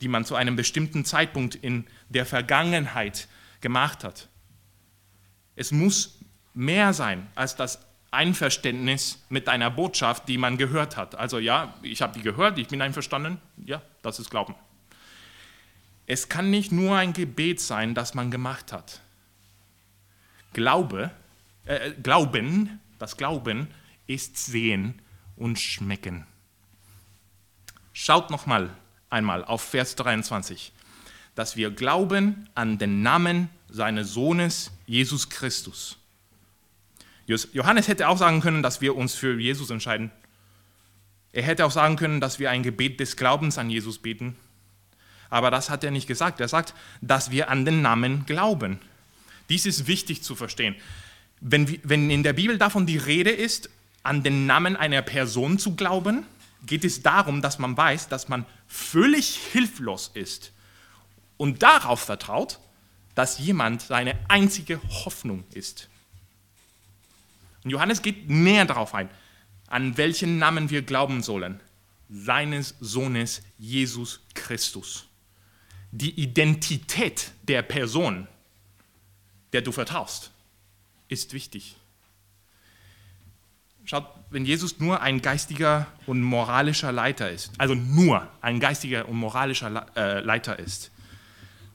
die 0.00 0.08
man 0.08 0.24
zu 0.24 0.34
einem 0.34 0.56
bestimmten 0.56 1.04
Zeitpunkt 1.04 1.54
in 1.54 1.86
der 2.08 2.26
Vergangenheit 2.26 3.28
gemacht 3.60 4.04
hat. 4.04 4.28
Es 5.56 5.72
muss 5.72 6.18
mehr 6.54 6.92
sein 6.92 7.26
als 7.34 7.56
das 7.56 7.80
Einverständnis 8.10 9.24
mit 9.28 9.48
einer 9.48 9.70
Botschaft, 9.70 10.28
die 10.28 10.38
man 10.38 10.56
gehört 10.56 10.96
hat. 10.96 11.14
Also 11.14 11.38
ja, 11.38 11.74
ich 11.82 12.00
habe 12.00 12.14
die 12.14 12.22
gehört, 12.22 12.58
ich 12.58 12.68
bin 12.68 12.80
einverstanden, 12.80 13.38
ja, 13.64 13.82
das 14.02 14.18
ist 14.18 14.30
Glauben. 14.30 14.54
Es 16.06 16.28
kann 16.28 16.50
nicht 16.50 16.72
nur 16.72 16.96
ein 16.96 17.12
Gebet 17.12 17.60
sein, 17.60 17.94
das 17.94 18.14
man 18.14 18.30
gemacht 18.30 18.72
hat. 18.72 19.02
Glaube, 20.54 21.10
äh, 21.66 21.92
Glauben, 22.02 22.80
das 22.98 23.18
Glauben 23.18 23.68
ist 24.06 24.38
Sehen 24.38 25.02
und 25.36 25.58
Schmecken. 25.58 26.26
Schaut 27.92 28.30
nochmal 28.30 28.70
einmal 29.10 29.44
auf 29.44 29.62
Vers 29.62 29.96
23, 29.96 30.72
dass 31.34 31.56
wir 31.56 31.70
glauben 31.70 32.48
an 32.54 32.78
den 32.78 33.02
Namen 33.02 33.48
seines 33.68 34.12
Sohnes 34.12 34.70
Jesus 34.86 35.28
Christus. 35.28 35.96
Johannes 37.26 37.88
hätte 37.88 38.08
auch 38.08 38.16
sagen 38.16 38.40
können, 38.40 38.62
dass 38.62 38.80
wir 38.80 38.96
uns 38.96 39.14
für 39.14 39.38
Jesus 39.38 39.68
entscheiden. 39.70 40.10
Er 41.32 41.42
hätte 41.42 41.66
auch 41.66 41.70
sagen 41.70 41.96
können, 41.96 42.20
dass 42.20 42.38
wir 42.38 42.50
ein 42.50 42.62
Gebet 42.62 43.00
des 43.00 43.16
Glaubens 43.16 43.58
an 43.58 43.68
Jesus 43.68 43.98
beten. 43.98 44.36
Aber 45.28 45.50
das 45.50 45.68
hat 45.68 45.84
er 45.84 45.90
nicht 45.90 46.06
gesagt. 46.06 46.40
Er 46.40 46.48
sagt, 46.48 46.74
dass 47.02 47.30
wir 47.30 47.50
an 47.50 47.66
den 47.66 47.82
Namen 47.82 48.24
glauben. 48.24 48.78
Dies 49.50 49.66
ist 49.66 49.86
wichtig 49.86 50.22
zu 50.22 50.34
verstehen. 50.34 50.74
Wenn, 51.40 51.78
wenn 51.82 52.10
in 52.10 52.22
der 52.22 52.32
Bibel 52.32 52.56
davon 52.56 52.86
die 52.86 52.96
Rede 52.96 53.30
ist, 53.30 53.68
an 54.02 54.22
den 54.22 54.46
Namen 54.46 54.74
einer 54.74 55.02
Person 55.02 55.58
zu 55.58 55.76
glauben, 55.76 56.24
geht 56.64 56.84
es 56.84 57.02
darum, 57.02 57.42
dass 57.42 57.58
man 57.58 57.76
weiß, 57.76 58.08
dass 58.08 58.28
man 58.28 58.46
völlig 58.66 59.36
hilflos 59.36 60.10
ist 60.14 60.52
und 61.36 61.62
darauf 61.62 62.00
vertraut, 62.00 62.58
dass 63.14 63.38
jemand 63.38 63.82
seine 63.82 64.18
einzige 64.28 64.80
Hoffnung 65.04 65.44
ist. 65.52 65.88
Und 67.64 67.70
Johannes 67.70 68.02
geht 68.02 68.28
näher 68.28 68.64
darauf 68.64 68.94
ein, 68.94 69.10
an 69.66 69.96
welchen 69.96 70.38
Namen 70.38 70.70
wir 70.70 70.82
glauben 70.82 71.22
sollen. 71.22 71.60
Seines 72.08 72.74
Sohnes 72.80 73.42
Jesus 73.58 74.20
Christus. 74.34 75.06
Die 75.90 76.20
Identität 76.20 77.32
der 77.42 77.62
Person, 77.62 78.26
der 79.52 79.62
du 79.62 79.72
vertraust, 79.72 80.30
ist 81.08 81.32
wichtig. 81.32 81.76
Schaut, 83.88 84.04
wenn 84.28 84.44
Jesus 84.44 84.80
nur 84.80 85.00
ein 85.00 85.22
geistiger 85.22 85.86
und 86.04 86.20
moralischer 86.20 86.92
Leiter 86.92 87.30
ist, 87.30 87.52
also 87.56 87.74
nur 87.74 88.28
ein 88.42 88.60
geistiger 88.60 89.08
und 89.08 89.16
moralischer 89.16 89.86
äh, 89.96 90.20
Leiter 90.20 90.58
ist, 90.58 90.90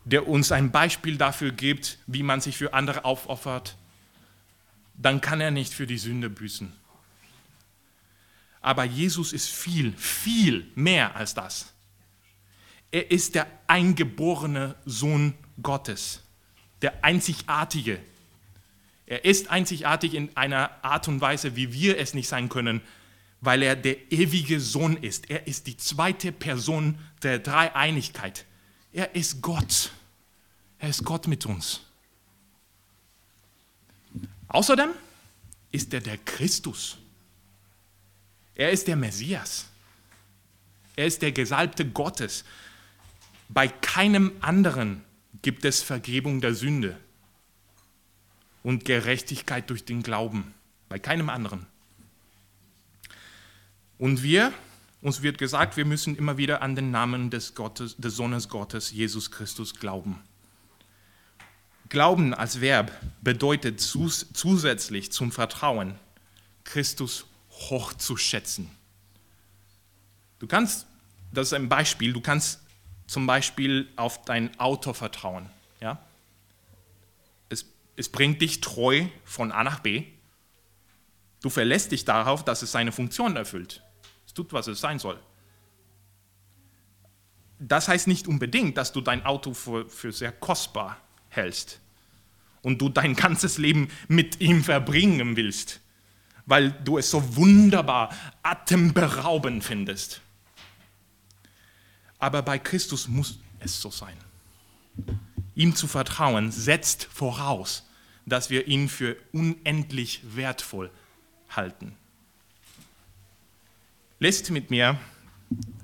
der 0.05 0.27
uns 0.27 0.51
ein 0.51 0.71
Beispiel 0.71 1.17
dafür 1.17 1.51
gibt, 1.51 1.97
wie 2.05 2.21
man 2.21 2.39
sich 2.39 2.55
für 2.55 2.75
andere 2.75 3.03
aufopfert, 3.03 3.77
dann 4.93 5.21
kann 5.21 5.41
er 5.41 5.49
nicht 5.49 5.73
für 5.73 5.87
die 5.87 5.97
Sünde 5.97 6.29
büßen. 6.29 6.71
Aber 8.61 8.83
Jesus 8.83 9.33
ist 9.33 9.49
viel, 9.49 9.93
viel 9.93 10.67
mehr 10.75 11.15
als 11.15 11.33
das. 11.33 11.73
Er 12.91 13.09
ist 13.09 13.33
der 13.33 13.47
eingeborene 13.65 14.75
Sohn 14.85 15.33
Gottes, 15.63 16.21
der 16.83 17.03
einzigartige. 17.03 17.99
Er 19.05 19.25
ist 19.25 19.49
einzigartig 19.49 20.13
in 20.13 20.35
einer 20.35 20.83
Art 20.83 21.07
und 21.07 21.21
Weise, 21.21 21.55
wie 21.55 21.73
wir 21.73 21.97
es 21.99 22.13
nicht 22.13 22.27
sein 22.27 22.49
können, 22.49 22.81
weil 23.41 23.61
er 23.61 23.75
der 23.75 24.11
ewige 24.11 24.59
Sohn 24.59 24.95
ist. 24.95 25.29
Er 25.29 25.47
ist 25.47 25.67
die 25.67 25.75
zweite 25.75 26.31
Person 26.31 26.97
der 27.21 27.39
Dreieinigkeit. 27.39 28.45
Er 28.93 29.15
ist 29.15 29.41
Gott. 29.41 29.91
Er 30.79 30.89
ist 30.89 31.03
Gott 31.03 31.27
mit 31.27 31.45
uns. 31.45 31.81
Außerdem 34.47 34.91
ist 35.71 35.93
er 35.93 36.01
der 36.01 36.17
Christus. 36.19 36.97
Er 38.55 38.71
ist 38.71 38.87
der 38.87 38.95
Messias. 38.95 39.65
Er 40.95 41.07
ist 41.07 41.21
der 41.21 41.31
Gesalbte 41.31 41.85
Gottes. 41.85 42.45
Bei 43.49 43.67
keinem 43.67 44.31
anderen 44.39 45.03
gibt 45.41 45.65
es 45.65 45.81
Vergebung 45.81 46.39
der 46.39 46.53
Sünde 46.53 46.97
und 48.63 48.85
Gerechtigkeit 48.85 49.69
durch 49.69 49.85
den 49.85 50.01
Glauben. 50.01 50.53
Bei 50.89 50.97
keinem 50.99 51.29
anderen. 51.29 51.65
Und 53.97 54.23
wir, 54.23 54.53
uns 55.01 55.21
wird 55.21 55.37
gesagt, 55.37 55.77
wir 55.77 55.85
müssen 55.85 56.15
immer 56.15 56.37
wieder 56.37 56.61
an 56.61 56.75
den 56.75 56.91
Namen 56.91 57.29
des, 57.29 57.55
Gottes, 57.55 57.95
des 57.97 58.15
Sohnes 58.15 58.49
Gottes, 58.49 58.91
Jesus 58.91 59.31
Christus, 59.31 59.75
glauben. 59.75 60.19
Glauben 61.89 62.33
als 62.33 62.59
Verb 62.59 62.91
bedeutet 63.21 63.79
zus 63.79 64.27
zusätzlich 64.33 65.11
zum 65.11 65.31
Vertrauen, 65.31 65.95
Christus 66.63 67.25
hochzuschätzen. 67.49 68.69
Du 70.39 70.47
kannst, 70.47 70.87
das 71.31 71.47
ist 71.47 71.53
ein 71.53 71.69
Beispiel, 71.69 72.13
du 72.13 72.21
kannst 72.21 72.59
zum 73.07 73.27
Beispiel 73.27 73.89
auf 73.95 74.23
dein 74.25 74.59
Auto 74.59 74.93
vertrauen. 74.93 75.49
Ja? 75.79 75.99
Es, 77.95 78.09
bringt 78.09 78.41
dich 78.41 78.61
treu 78.61 79.05
von 79.23 79.51
A 79.51 79.63
nach 79.63 79.79
B. 79.79 80.05
Du 81.41 81.49
verlässt 81.49 81.91
dich 81.91 82.05
darauf, 82.05 82.43
dass 82.43 82.61
es 82.61 82.71
seine 82.71 82.91
Funktion 82.91 83.35
erfüllt. 83.35 83.83
Es 84.25 84.33
tut, 84.33 84.53
was 84.53 84.67
es 84.67 84.79
sein 84.79 84.99
soll. 84.99 85.19
Das 87.59 87.87
heißt 87.87 88.07
nicht 88.07 88.27
unbedingt, 88.27 88.77
dass 88.77 88.91
du 88.91 89.01
dein 89.01 89.25
Auto 89.25 89.53
für, 89.53 89.87
für 89.89 90.11
sehr 90.11 90.31
kostbar 90.31 90.97
hältst 91.29 91.79
und 92.61 92.81
du 92.81 92.89
dein 92.89 93.15
ganzes 93.15 93.57
Leben 93.57 93.89
mit 94.07 94.41
ihm 94.41 94.63
verbringen 94.63 95.35
willst, 95.35 95.81
weil 96.45 96.71
du 96.71 96.97
es 96.97 97.11
so 97.11 97.35
wunderbar, 97.35 98.09
atemberaubend 98.41 99.63
findest. 99.63 100.21
Aber 102.19 102.41
bei 102.41 102.57
Christus 102.57 103.07
muss 103.07 103.39
es 103.59 103.79
so 103.79 103.91
sein. 103.91 104.17
Ihm 105.55 105.75
zu 105.75 105.87
vertrauen 105.87 106.51
setzt 106.51 107.05
voraus, 107.05 107.87
dass 108.25 108.49
wir 108.49 108.67
ihn 108.67 108.89
für 108.89 109.17
unendlich 109.31 110.21
wertvoll 110.23 110.89
halten. 111.49 111.95
Lest 114.19 114.49
mit 114.51 114.69
mir 114.71 114.99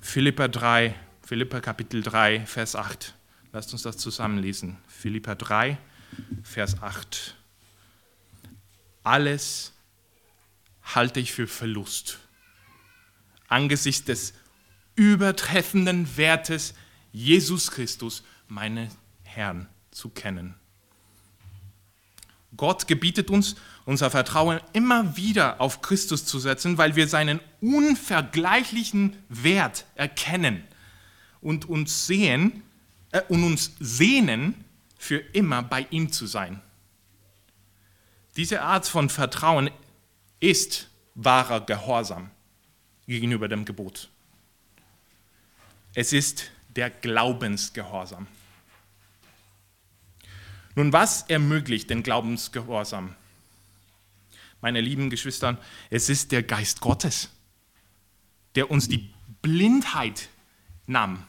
Philippa 0.01 0.47
3, 0.47 0.95
Philippa 1.21 1.59
Kapitel 1.59 2.01
3, 2.01 2.45
Vers 2.45 2.75
8. 2.75 3.13
Lasst 3.51 3.73
uns 3.73 3.83
das 3.83 3.97
zusammenlesen. 3.97 4.77
Philippa 4.87 5.35
3, 5.35 5.77
Vers 6.43 6.81
8. 6.81 7.35
Alles 9.03 9.73
halte 10.83 11.19
ich 11.19 11.33
für 11.33 11.47
Verlust 11.47 12.19
angesichts 13.49 14.05
des 14.05 14.33
übertreffenden 14.95 16.17
Wertes 16.17 16.73
Jesus 17.11 17.71
Christus, 17.71 18.23
meinen 18.47 18.89
Herrn, 19.35 19.67
zu 19.91 20.09
kennen. 20.09 20.55
Gott 22.57 22.87
gebietet 22.87 23.29
uns, 23.29 23.55
unser 23.85 24.09
Vertrauen 24.09 24.59
immer 24.73 25.15
wieder 25.15 25.61
auf 25.61 25.81
Christus 25.81 26.25
zu 26.25 26.39
setzen, 26.39 26.77
weil 26.77 26.95
wir 26.95 27.07
seinen 27.07 27.39
unvergleichlichen 27.61 29.15
Wert 29.29 29.85
erkennen 29.95 30.63
und 31.41 31.69
uns 31.69 32.07
sehen 32.07 32.63
äh, 33.11 33.21
und 33.29 33.43
uns 33.43 33.71
sehnen, 33.79 34.65
für 34.97 35.17
immer 35.17 35.63
bei 35.63 35.87
ihm 35.91 36.11
zu 36.11 36.27
sein. 36.27 36.61
Diese 38.35 38.61
Art 38.61 38.85
von 38.85 39.09
Vertrauen 39.09 39.69
ist 40.41 40.89
wahrer 41.15 41.65
Gehorsam 41.65 42.29
gegenüber 43.07 43.47
dem 43.47 43.63
Gebot. 43.63 44.09
Es 45.93 46.11
ist 46.11 46.51
der 46.75 46.89
Glaubensgehorsam. 46.89 48.27
Nun, 50.79 50.93
was 50.93 51.23
ermöglicht 51.23 51.89
den 51.89 52.03
Glaubensgehorsam? 52.03 53.13
Meine 54.61 54.79
lieben 54.79 55.09
Geschwister, 55.09 55.57
es 55.89 56.07
ist 56.07 56.31
der 56.31 56.41
Geist 56.41 56.79
Gottes, 56.79 57.31
der 58.55 58.71
uns 58.71 58.87
die 58.87 59.09
Blindheit 59.41 60.29
nahm, 60.87 61.21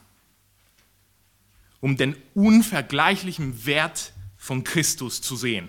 um 1.81 1.97
den 1.97 2.15
unvergleichlichen 2.35 3.67
Wert 3.67 4.13
von 4.37 4.63
Christus 4.63 5.21
zu 5.21 5.35
sehen. 5.35 5.69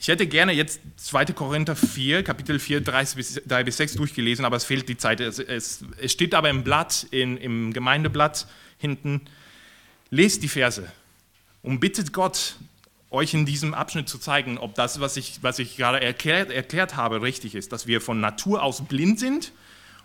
Ich 0.00 0.08
hätte 0.08 0.26
gerne 0.26 0.52
jetzt 0.52 0.80
2. 0.96 1.26
Korinther 1.26 1.76
4, 1.76 2.24
Kapitel 2.24 2.58
4, 2.58 2.80
3 2.80 3.62
bis 3.62 3.76
6 3.76 3.96
durchgelesen, 3.96 4.46
aber 4.46 4.56
es 4.56 4.64
fehlt 4.64 4.88
die 4.88 4.96
Zeit. 4.96 5.20
Es, 5.20 5.38
es, 5.38 5.84
es 6.00 6.12
steht 6.12 6.34
aber 6.34 6.48
im 6.48 6.64
Blatt, 6.64 7.08
in, 7.10 7.36
im 7.36 7.74
Gemeindeblatt 7.74 8.48
hinten. 8.78 9.20
Lest 10.08 10.42
die 10.42 10.48
Verse 10.48 10.90
und 11.62 11.80
bittet 11.80 12.12
Gott, 12.12 12.56
euch 13.10 13.32
in 13.32 13.46
diesem 13.46 13.72
Abschnitt 13.72 14.08
zu 14.08 14.18
zeigen, 14.18 14.58
ob 14.58 14.74
das, 14.74 15.00
was 15.00 15.16
ich, 15.16 15.42
was 15.42 15.58
ich 15.58 15.76
gerade 15.76 16.00
erklärt, 16.00 16.50
erklärt 16.50 16.96
habe, 16.96 17.22
richtig 17.22 17.54
ist, 17.54 17.72
dass 17.72 17.86
wir 17.86 18.00
von 18.00 18.20
Natur 18.20 18.62
aus 18.62 18.84
blind 18.84 19.18
sind 19.18 19.52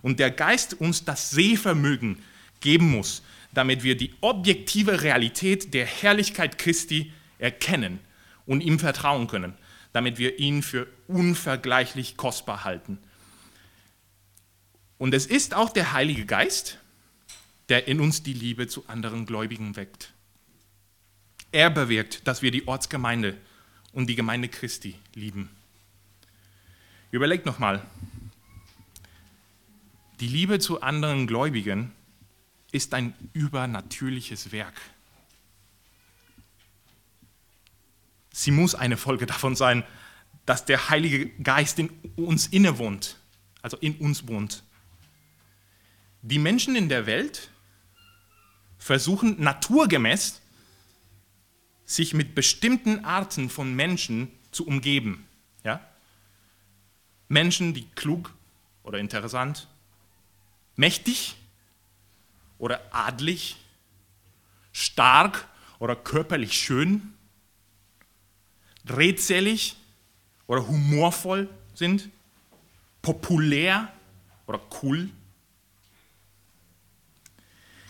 und 0.02 0.20
der 0.20 0.32
Geist 0.32 0.80
uns 0.80 1.04
das 1.04 1.32
Sehvermögen 1.32 2.24
geben 2.62 2.92
muss, 2.92 3.22
damit 3.54 3.84
wir 3.84 3.98
die 3.98 4.14
objektive 4.22 5.02
Realität 5.02 5.74
der 5.74 5.86
Herrlichkeit 5.86 6.58
Christi 6.58 7.12
erkennen 7.40 8.00
und 8.46 8.62
ihm 8.62 8.80
vertrauen 8.80 9.28
können 9.28 9.54
damit 9.94 10.18
wir 10.18 10.40
ihn 10.40 10.62
für 10.62 10.88
unvergleichlich 11.08 12.18
kostbar 12.18 12.66
halten. 12.66 12.98
Und 14.98 15.14
es 15.14 15.26
ist 15.26 15.54
auch 15.54 15.70
der 15.70 15.94
Heilige 15.94 16.26
Geist, 16.26 16.80
der 17.70 17.88
in 17.88 18.00
uns 18.00 18.24
die 18.24 18.34
Liebe 18.34 18.68
zu 18.68 18.88
anderen 18.88 19.26
Gläubigen 19.26 19.76
weckt. 19.76 20.13
Er 21.54 21.70
bewirkt, 21.70 22.28
dass 22.28 22.42
wir 22.42 22.50
die 22.50 22.68
Ortsgemeinde 22.68 23.38
und 23.92 24.08
die 24.08 24.16
Gemeinde 24.16 24.50
Christi 24.50 24.96
lieben. 25.14 25.50
Überlegt 27.12 27.46
nochmal, 27.46 27.86
die 30.20 30.28
Liebe 30.28 30.58
zu 30.58 30.82
anderen 30.82 31.28
Gläubigen 31.28 31.92
ist 32.72 32.96
ein 32.96 33.14
übernatürliches 33.34 34.52
Werk. 34.52 34.74
Sie 38.32 38.50
muss 38.50 38.74
eine 38.74 38.98
Folge 38.98 39.28
davon 39.28 39.56
sein, 39.56 39.84
dass 40.48 40.66
der 40.66 40.90
Heilige 40.90 41.28
Geist 41.44 41.78
in 41.78 41.90
uns 42.16 42.48
innewohnt, 42.48 43.20
also 43.62 43.78
in 43.78 43.96
uns 43.98 44.28
wohnt. 44.28 44.64
Die 46.24 46.40
Menschen 46.40 46.76
in 46.76 46.90
der 46.90 47.06
Welt 47.06 47.52
versuchen 48.80 49.40
naturgemäß, 49.40 50.42
sich 51.96 52.14
mit 52.14 52.36
bestimmten 52.36 53.06
Arten 53.06 53.50
von 53.50 53.74
Menschen 53.76 54.32
zu 54.52 54.66
umgeben. 54.66 55.28
Ja? 55.64 55.86
Menschen, 57.28 57.74
die 57.74 57.88
klug 57.96 58.34
oder 58.84 59.00
interessant, 59.00 59.68
mächtig 60.76 61.36
oder 62.58 62.82
adlig, 62.92 63.58
stark 64.72 65.48
oder 65.80 65.96
körperlich 65.96 66.54
schön, 66.54 67.14
redselig 68.88 69.76
oder 70.48 70.68
humorvoll 70.68 71.50
sind, 71.74 72.10
populär 73.02 73.92
oder 74.48 74.62
cool. 74.82 75.10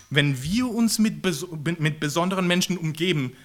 Wenn 0.10 0.43
wir 0.43 0.68
uns 0.68 0.99
mit, 0.99 1.24
mit 1.80 1.99
besonderen 1.99 2.45
Menschen 2.45 2.78
umgeben, 2.78 3.36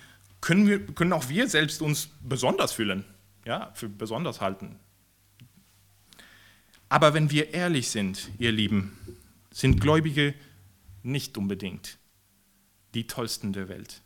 können, 0.41 0.67
wir, 0.67 0.87
können 0.87 1.13
auch 1.13 1.29
wir 1.29 1.49
selbst 1.49 1.83
uns 1.83 2.11
besonders 2.21 2.73
fühlen, 2.73 3.05
ja, 3.45 3.73
für 3.75 3.89
besonders 3.89 4.41
halten. 4.41 4.79
Aber 6.89 7.15
wenn 7.15 7.31
wir 7.31 7.53
ehrlich 7.53 7.91
sind, 7.91 8.31
ihr 8.39 8.53
Lieben, 8.53 8.97
sind 9.51 9.81
Gläubige 9.81 10.35
nicht 11.03 11.37
unbedingt 11.37 11.99
die 12.95 13.07
tollsten 13.07 13.53
der 13.53 13.69
Welt. 13.69 14.03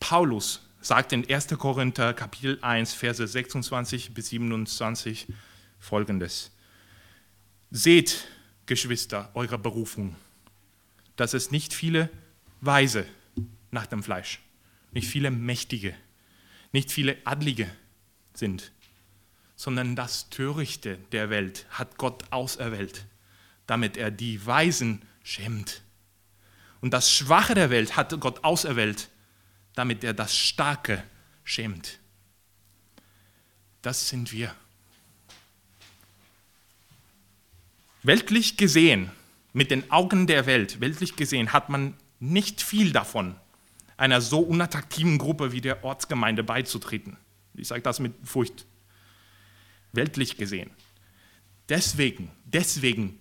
Paulus 0.00 0.68
sagt 0.80 1.12
in 1.12 1.28
1. 1.28 1.48
Korinther 1.58 2.12
Kapitel 2.14 2.58
1, 2.60 2.92
Verse 2.92 3.26
26 3.26 4.14
bis 4.14 4.28
27 4.28 5.26
folgendes. 5.78 6.50
Seht, 7.70 8.26
Geschwister, 8.66 9.30
eure 9.34 9.58
Berufung, 9.58 10.16
dass 11.16 11.34
es 11.34 11.50
nicht 11.50 11.72
viele 11.72 12.10
Weise 12.60 13.06
nach 13.70 13.86
dem 13.86 14.02
Fleisch, 14.02 14.40
nicht 14.98 15.12
viele 15.12 15.30
Mächtige, 15.30 15.94
nicht 16.72 16.90
viele 16.90 17.16
Adlige 17.24 17.70
sind, 18.34 18.72
sondern 19.54 19.94
das 19.94 20.28
Törichte 20.28 20.98
der 21.12 21.30
Welt 21.30 21.66
hat 21.70 21.98
Gott 21.98 22.24
auserwählt, 22.32 23.06
damit 23.68 23.96
er 23.96 24.10
die 24.10 24.44
Weisen 24.44 25.02
schämt. 25.22 25.82
Und 26.80 26.92
das 26.92 27.12
Schwache 27.12 27.54
der 27.54 27.70
Welt 27.70 27.94
hat 27.94 28.18
Gott 28.18 28.42
auserwählt, 28.42 29.08
damit 29.76 30.02
er 30.02 30.14
das 30.14 30.36
Starke 30.36 31.04
schämt. 31.44 32.00
Das 33.82 34.08
sind 34.08 34.32
wir. 34.32 34.52
Weltlich 38.02 38.56
gesehen, 38.56 39.12
mit 39.52 39.70
den 39.70 39.92
Augen 39.92 40.26
der 40.26 40.46
Welt, 40.46 40.80
weltlich 40.80 41.14
gesehen, 41.14 41.52
hat 41.52 41.68
man 41.68 41.94
nicht 42.18 42.62
viel 42.62 42.90
davon, 42.90 43.36
einer 43.98 44.20
so 44.20 44.40
unattraktiven 44.40 45.18
Gruppe 45.18 45.52
wie 45.52 45.60
der 45.60 45.84
Ortsgemeinde 45.84 46.42
beizutreten. 46.42 47.18
Ich 47.54 47.68
sage 47.68 47.82
das 47.82 48.00
mit 48.00 48.14
Furcht. 48.24 48.64
Weltlich 49.92 50.36
gesehen. 50.36 50.70
Deswegen, 51.68 52.30
deswegen 52.44 53.18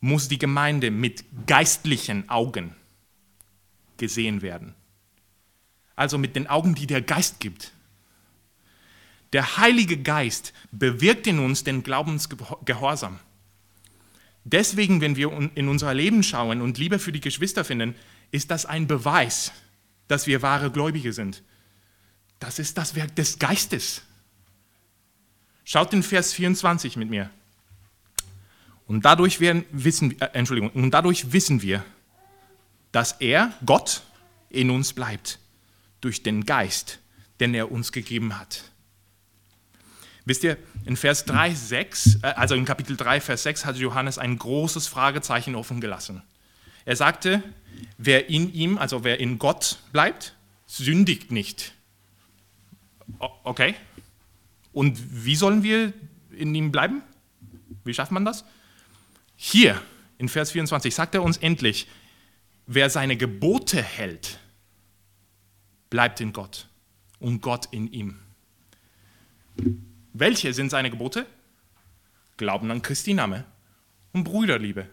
muss 0.00 0.28
die 0.28 0.38
Gemeinde 0.38 0.90
mit 0.90 1.24
geistlichen 1.46 2.28
Augen 2.30 2.74
gesehen 3.98 4.40
werden 4.40 4.74
also 5.96 6.18
mit 6.18 6.36
den 6.36 6.46
Augen, 6.46 6.74
die 6.74 6.86
der 6.86 7.02
Geist 7.02 7.40
gibt. 7.40 7.72
Der 9.32 9.56
Heilige 9.56 9.96
Geist 9.96 10.52
bewirkt 10.70 11.26
in 11.26 11.38
uns 11.38 11.64
den 11.64 11.82
Glaubensgehorsam. 11.82 13.18
Deswegen, 14.44 15.00
wenn 15.00 15.16
wir 15.16 15.50
in 15.54 15.68
unser 15.68 15.94
Leben 15.94 16.22
schauen 16.22 16.60
und 16.60 16.78
Liebe 16.78 16.98
für 16.98 17.12
die 17.12 17.20
Geschwister 17.20 17.64
finden, 17.64 17.94
ist 18.30 18.50
das 18.50 18.66
ein 18.66 18.86
Beweis, 18.86 19.52
dass 20.08 20.26
wir 20.26 20.42
wahre 20.42 20.70
Gläubige 20.70 21.12
sind. 21.12 21.42
Das 22.38 22.58
ist 22.58 22.76
das 22.76 22.94
Werk 22.94 23.14
des 23.16 23.38
Geistes. 23.38 24.02
Schaut 25.64 25.92
in 25.92 26.02
Vers 26.02 26.32
24 26.32 26.96
mit 26.96 27.08
mir. 27.08 27.30
Und 28.86 29.04
dadurch, 29.04 29.40
werden, 29.40 29.64
wissen, 29.72 30.20
äh, 30.20 30.28
Entschuldigung, 30.34 30.70
und 30.70 30.90
dadurch 30.90 31.32
wissen 31.32 31.62
wir, 31.62 31.84
dass 32.92 33.12
er, 33.12 33.52
Gott, 33.64 34.02
in 34.50 34.70
uns 34.70 34.92
bleibt 34.92 35.38
durch 36.00 36.22
den 36.22 36.44
Geist, 36.44 37.00
den 37.40 37.54
er 37.54 37.72
uns 37.72 37.92
gegeben 37.92 38.38
hat. 38.38 38.64
Wisst 40.26 40.44
ihr, 40.44 40.56
in 40.84 40.96
Vers 40.96 41.24
3, 41.24 41.54
6, 41.54 42.16
äh, 42.22 42.26
also 42.26 42.54
in 42.54 42.64
Kapitel 42.64 42.96
3, 42.96 43.20
Vers 43.20 43.42
6 43.44 43.64
hat 43.64 43.76
Johannes 43.76 44.18
ein 44.18 44.38
großes 44.38 44.86
Fragezeichen 44.86 45.54
offen 45.54 45.80
gelassen. 45.80 46.22
Er 46.84 46.96
sagte, 46.96 47.42
wer 47.98 48.28
in 48.28 48.52
ihm, 48.52 48.78
also 48.78 49.04
wer 49.04 49.20
in 49.20 49.38
Gott 49.38 49.78
bleibt, 49.92 50.34
sündigt 50.66 51.30
nicht. 51.30 51.74
Okay. 53.18 53.74
Und 54.72 55.24
wie 55.24 55.36
sollen 55.36 55.62
wir 55.62 55.92
in 56.30 56.54
ihm 56.54 56.72
bleiben? 56.72 57.02
Wie 57.84 57.94
schafft 57.94 58.12
man 58.12 58.24
das? 58.24 58.44
Hier 59.36 59.80
in 60.18 60.28
Vers 60.28 60.52
24 60.52 60.94
sagt 60.94 61.14
er 61.14 61.22
uns 61.22 61.36
endlich, 61.36 61.86
wer 62.66 62.90
seine 62.90 63.16
Gebote 63.16 63.82
hält, 63.82 64.38
bleibt 65.90 66.20
in 66.20 66.32
Gott 66.32 66.68
und 67.20 67.40
Gott 67.40 67.68
in 67.70 67.92
ihm. 67.92 68.18
Welche 70.12 70.52
sind 70.52 70.70
seine 70.70 70.90
Gebote? 70.90 71.26
Glauben 72.36 72.70
an 72.70 72.82
Christi 72.82 73.14
Name 73.14 73.44
und 74.12 74.24
Brüderliebe. 74.24 74.88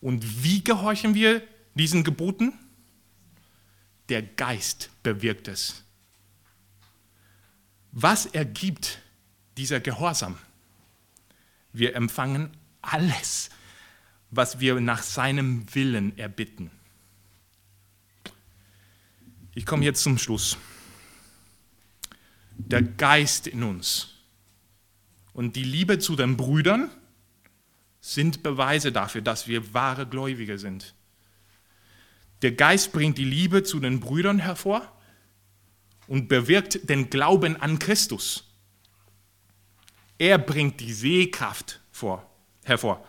Und 0.00 0.44
wie 0.44 0.62
gehorchen 0.62 1.14
wir 1.14 1.42
diesen 1.74 2.04
Geboten? 2.04 2.52
Der 4.08 4.22
Geist 4.22 4.90
bewirkt 5.02 5.48
es. 5.48 5.84
Was 7.92 8.26
ergibt 8.26 9.00
dieser 9.56 9.80
Gehorsam? 9.80 10.38
Wir 11.72 11.94
empfangen 11.96 12.50
alles, 12.80 13.50
was 14.30 14.60
wir 14.60 14.80
nach 14.80 15.02
seinem 15.02 15.66
Willen 15.74 16.16
erbitten. 16.16 16.70
Ich 19.54 19.66
komme 19.66 19.84
jetzt 19.84 20.02
zum 20.02 20.18
Schluss. 20.18 20.56
Der 22.56 22.82
Geist 22.82 23.46
in 23.46 23.62
uns 23.62 24.14
und 25.32 25.56
die 25.56 25.64
Liebe 25.64 25.98
zu 25.98 26.16
den 26.16 26.36
Brüdern 26.36 26.90
sind 28.14 28.42
Beweise 28.42 28.90
dafür, 28.90 29.20
dass 29.20 29.48
wir 29.48 29.74
wahre 29.74 30.06
Gläubige 30.06 30.58
sind. 30.58 30.94
Der 32.40 32.52
Geist 32.52 32.92
bringt 32.92 33.18
die 33.18 33.24
Liebe 33.24 33.64
zu 33.64 33.80
den 33.80 34.00
Brüdern 34.00 34.38
hervor 34.38 34.96
und 36.06 36.28
bewirkt 36.28 36.88
den 36.88 37.10
Glauben 37.10 37.60
an 37.60 37.78
Christus. 37.78 38.44
Er 40.16 40.38
bringt 40.38 40.80
die 40.80 40.92
Sehkraft 40.92 41.80
vor, 41.92 42.28
hervor, 42.64 43.06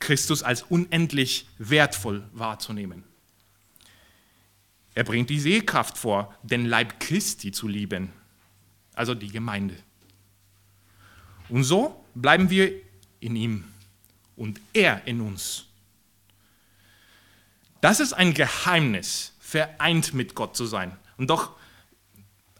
Christus 0.00 0.42
als 0.42 0.62
unendlich 0.62 1.46
wertvoll 1.58 2.28
wahrzunehmen. 2.32 3.04
Er 4.94 5.04
bringt 5.04 5.30
die 5.30 5.40
Sehkraft 5.40 5.96
vor, 5.96 6.34
den 6.42 6.66
Leib 6.66 6.98
Christi 6.98 7.52
zu 7.52 7.68
lieben, 7.68 8.12
also 8.94 9.14
die 9.14 9.30
Gemeinde. 9.30 9.76
Und 11.48 11.62
so 11.62 12.04
bleiben 12.14 12.50
wir 12.50 12.72
in 13.20 13.36
ihm 13.36 13.71
und 14.36 14.60
er 14.72 15.06
in 15.06 15.20
uns. 15.20 15.66
Das 17.80 18.00
ist 18.00 18.12
ein 18.12 18.32
Geheimnis, 18.32 19.32
vereint 19.40 20.14
mit 20.14 20.34
Gott 20.34 20.56
zu 20.56 20.66
sein. 20.66 20.96
Und 21.16 21.30
doch 21.30 21.56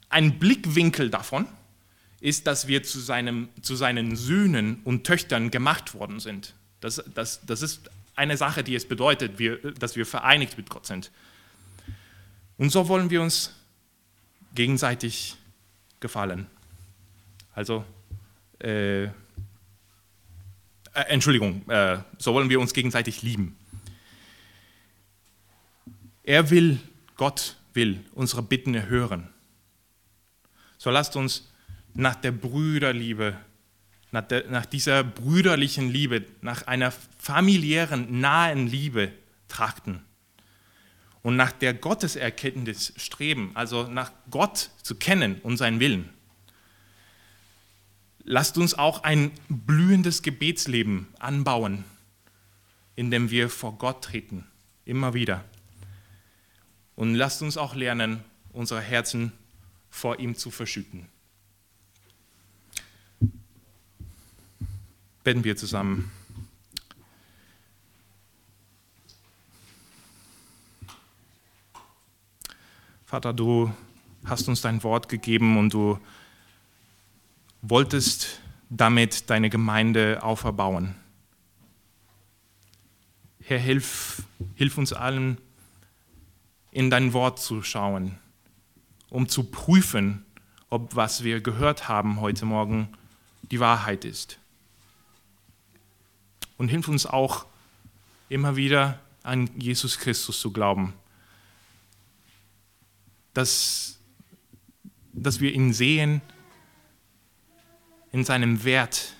ein 0.08 0.38
Blickwinkel 0.38 1.10
davon 1.10 1.46
ist, 2.20 2.46
dass 2.46 2.66
wir 2.68 2.82
zu, 2.82 3.00
seinem, 3.00 3.48
zu 3.62 3.74
seinen 3.74 4.14
Söhnen 4.16 4.80
und 4.84 5.04
Töchtern 5.04 5.50
gemacht 5.50 5.94
worden 5.94 6.20
sind. 6.20 6.54
Das, 6.80 7.02
das, 7.14 7.44
das 7.46 7.62
ist 7.62 7.90
eine 8.14 8.36
Sache, 8.36 8.62
die 8.62 8.74
es 8.74 8.86
bedeutet, 8.86 9.38
wir, 9.38 9.58
dass 9.72 9.96
wir 9.96 10.06
vereinigt 10.06 10.56
mit 10.56 10.68
Gott 10.68 10.86
sind. 10.86 11.10
Und 12.58 12.70
so 12.70 12.88
wollen 12.88 13.10
wir 13.10 13.22
uns 13.22 13.54
gegenseitig 14.54 15.36
gefallen. 16.00 16.46
Also, 17.54 17.84
äh, 18.58 19.08
äh, 20.94 21.00
Entschuldigung, 21.08 21.68
äh, 21.68 21.98
so 22.18 22.34
wollen 22.34 22.50
wir 22.50 22.60
uns 22.60 22.72
gegenseitig 22.72 23.22
lieben. 23.22 23.56
Er 26.22 26.50
will, 26.50 26.78
Gott 27.16 27.56
will 27.72 28.04
unsere 28.14 28.42
Bitten 28.42 28.88
hören. 28.88 29.28
So 30.78 30.90
lasst 30.90 31.16
uns 31.16 31.48
nach 31.94 32.14
der 32.14 32.32
Brüderliebe, 32.32 33.36
nach, 34.10 34.26
der, 34.26 34.48
nach 34.50 34.66
dieser 34.66 35.04
brüderlichen 35.04 35.90
Liebe, 35.90 36.24
nach 36.40 36.66
einer 36.66 36.92
familiären, 37.18 38.20
nahen 38.20 38.66
Liebe 38.66 39.12
trachten 39.48 40.02
und 41.22 41.36
nach 41.36 41.52
der 41.52 41.74
Gotteserkenntnis 41.74 42.92
streben, 42.96 43.52
also 43.54 43.86
nach 43.86 44.12
Gott 44.30 44.70
zu 44.82 44.96
kennen 44.96 45.40
und 45.42 45.56
seinen 45.56 45.80
Willen. 45.80 46.10
Lasst 48.24 48.56
uns 48.56 48.74
auch 48.74 49.02
ein 49.02 49.32
blühendes 49.48 50.22
Gebetsleben 50.22 51.08
anbauen, 51.18 51.84
in 52.94 53.10
dem 53.10 53.30
wir 53.30 53.50
vor 53.50 53.76
Gott 53.78 54.04
treten, 54.04 54.46
immer 54.84 55.12
wieder. 55.14 55.44
Und 56.94 57.14
lasst 57.14 57.42
uns 57.42 57.56
auch 57.56 57.74
lernen, 57.74 58.22
unsere 58.52 58.80
Herzen 58.80 59.32
vor 59.90 60.20
ihm 60.20 60.36
zu 60.36 60.50
verschütten. 60.50 61.08
Beten 65.24 65.44
wir 65.44 65.56
zusammen. 65.56 66.10
Vater, 73.04 73.32
du 73.32 73.72
hast 74.24 74.48
uns 74.48 74.62
dein 74.62 74.82
Wort 74.82 75.08
gegeben 75.08 75.58
und 75.58 75.74
du 75.74 75.98
wolltest 77.62 78.40
damit 78.68 79.30
deine 79.30 79.48
Gemeinde 79.48 80.22
auferbauen. 80.22 80.96
Herr, 83.40 83.58
hilf, 83.58 84.24
hilf 84.54 84.78
uns 84.78 84.92
allen, 84.92 85.38
in 86.70 86.90
dein 86.90 87.12
Wort 87.12 87.38
zu 87.38 87.62
schauen, 87.62 88.18
um 89.10 89.28
zu 89.28 89.44
prüfen, 89.44 90.24
ob 90.70 90.96
was 90.96 91.22
wir 91.22 91.40
gehört 91.40 91.88
haben 91.88 92.20
heute 92.20 92.46
Morgen 92.46 92.88
die 93.42 93.60
Wahrheit 93.60 94.04
ist. 94.04 94.38
Und 96.56 96.68
hilf 96.68 96.88
uns 96.88 97.06
auch 97.06 97.46
immer 98.28 98.56
wieder 98.56 98.98
an 99.22 99.50
Jesus 99.58 99.98
Christus 99.98 100.40
zu 100.40 100.52
glauben, 100.52 100.94
dass, 103.34 103.98
dass 105.12 105.40
wir 105.40 105.52
ihn 105.52 105.72
sehen 105.72 106.22
in 108.12 108.24
seinem 108.24 108.64
Wert, 108.64 109.14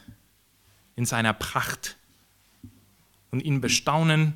in 0.95 1.07
seiner 1.07 1.33
Pracht 1.33 1.97
und 3.31 3.41
ihn 3.41 3.61
bestaunen 3.61 4.35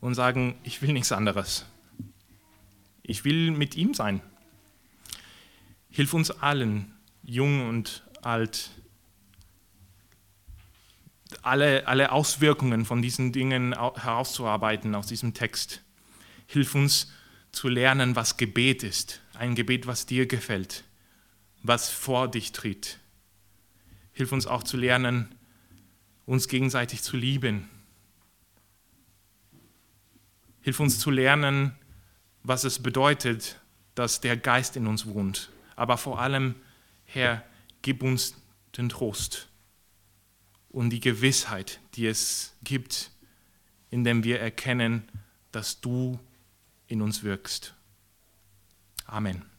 und 0.00 0.14
sagen, 0.14 0.58
ich 0.62 0.80
will 0.80 0.92
nichts 0.92 1.12
anderes. 1.12 1.66
Ich 3.02 3.24
will 3.24 3.50
mit 3.50 3.76
ihm 3.76 3.94
sein. 3.94 4.20
Hilf 5.90 6.14
uns 6.14 6.30
allen, 6.30 6.94
jung 7.22 7.68
und 7.68 8.04
alt, 8.22 8.70
alle, 11.42 11.86
alle 11.88 12.12
Auswirkungen 12.12 12.84
von 12.84 13.02
diesen 13.02 13.32
Dingen 13.32 13.72
herauszuarbeiten 13.74 14.94
aus 14.94 15.08
diesem 15.08 15.34
Text. 15.34 15.82
Hilf 16.46 16.74
uns 16.74 17.12
zu 17.50 17.68
lernen, 17.68 18.16
was 18.16 18.36
Gebet 18.36 18.82
ist. 18.82 19.20
Ein 19.34 19.54
Gebet, 19.54 19.86
was 19.86 20.06
dir 20.06 20.26
gefällt, 20.26 20.84
was 21.62 21.90
vor 21.90 22.28
dich 22.28 22.52
tritt. 22.52 22.98
Hilf 24.12 24.32
uns 24.32 24.46
auch 24.46 24.62
zu 24.62 24.76
lernen, 24.76 25.34
uns 26.26 26.48
gegenseitig 26.48 27.02
zu 27.02 27.16
lieben 27.16 27.68
Hilf 30.62 30.78
uns 30.78 31.00
zu 31.00 31.10
lernen, 31.10 31.72
was 32.44 32.64
es 32.64 32.78
bedeutet, 32.78 33.60
dass 33.96 34.20
der 34.20 34.36
Geist 34.36 34.76
in 34.76 34.86
uns 34.86 35.06
wohnt. 35.06 35.50
Aber 35.74 35.98
vor 35.98 36.20
allem, 36.20 36.54
Herr, 37.04 37.44
gib 37.82 38.02
uns 38.02 38.36
den 38.76 38.88
Trost 38.88 39.48
und 40.70 40.90
die 40.90 41.00
Gewissheit, 41.00 41.80
die 41.94 42.06
es 42.06 42.54
gibt, 42.62 43.10
indem 43.90 44.22
wir 44.22 44.40
erkennen, 44.40 45.02
dass 45.50 45.80
du 45.80 46.18
in 46.86 47.02
uns 47.02 47.24
wirkst. 47.24 47.74
Amen. 49.04 49.51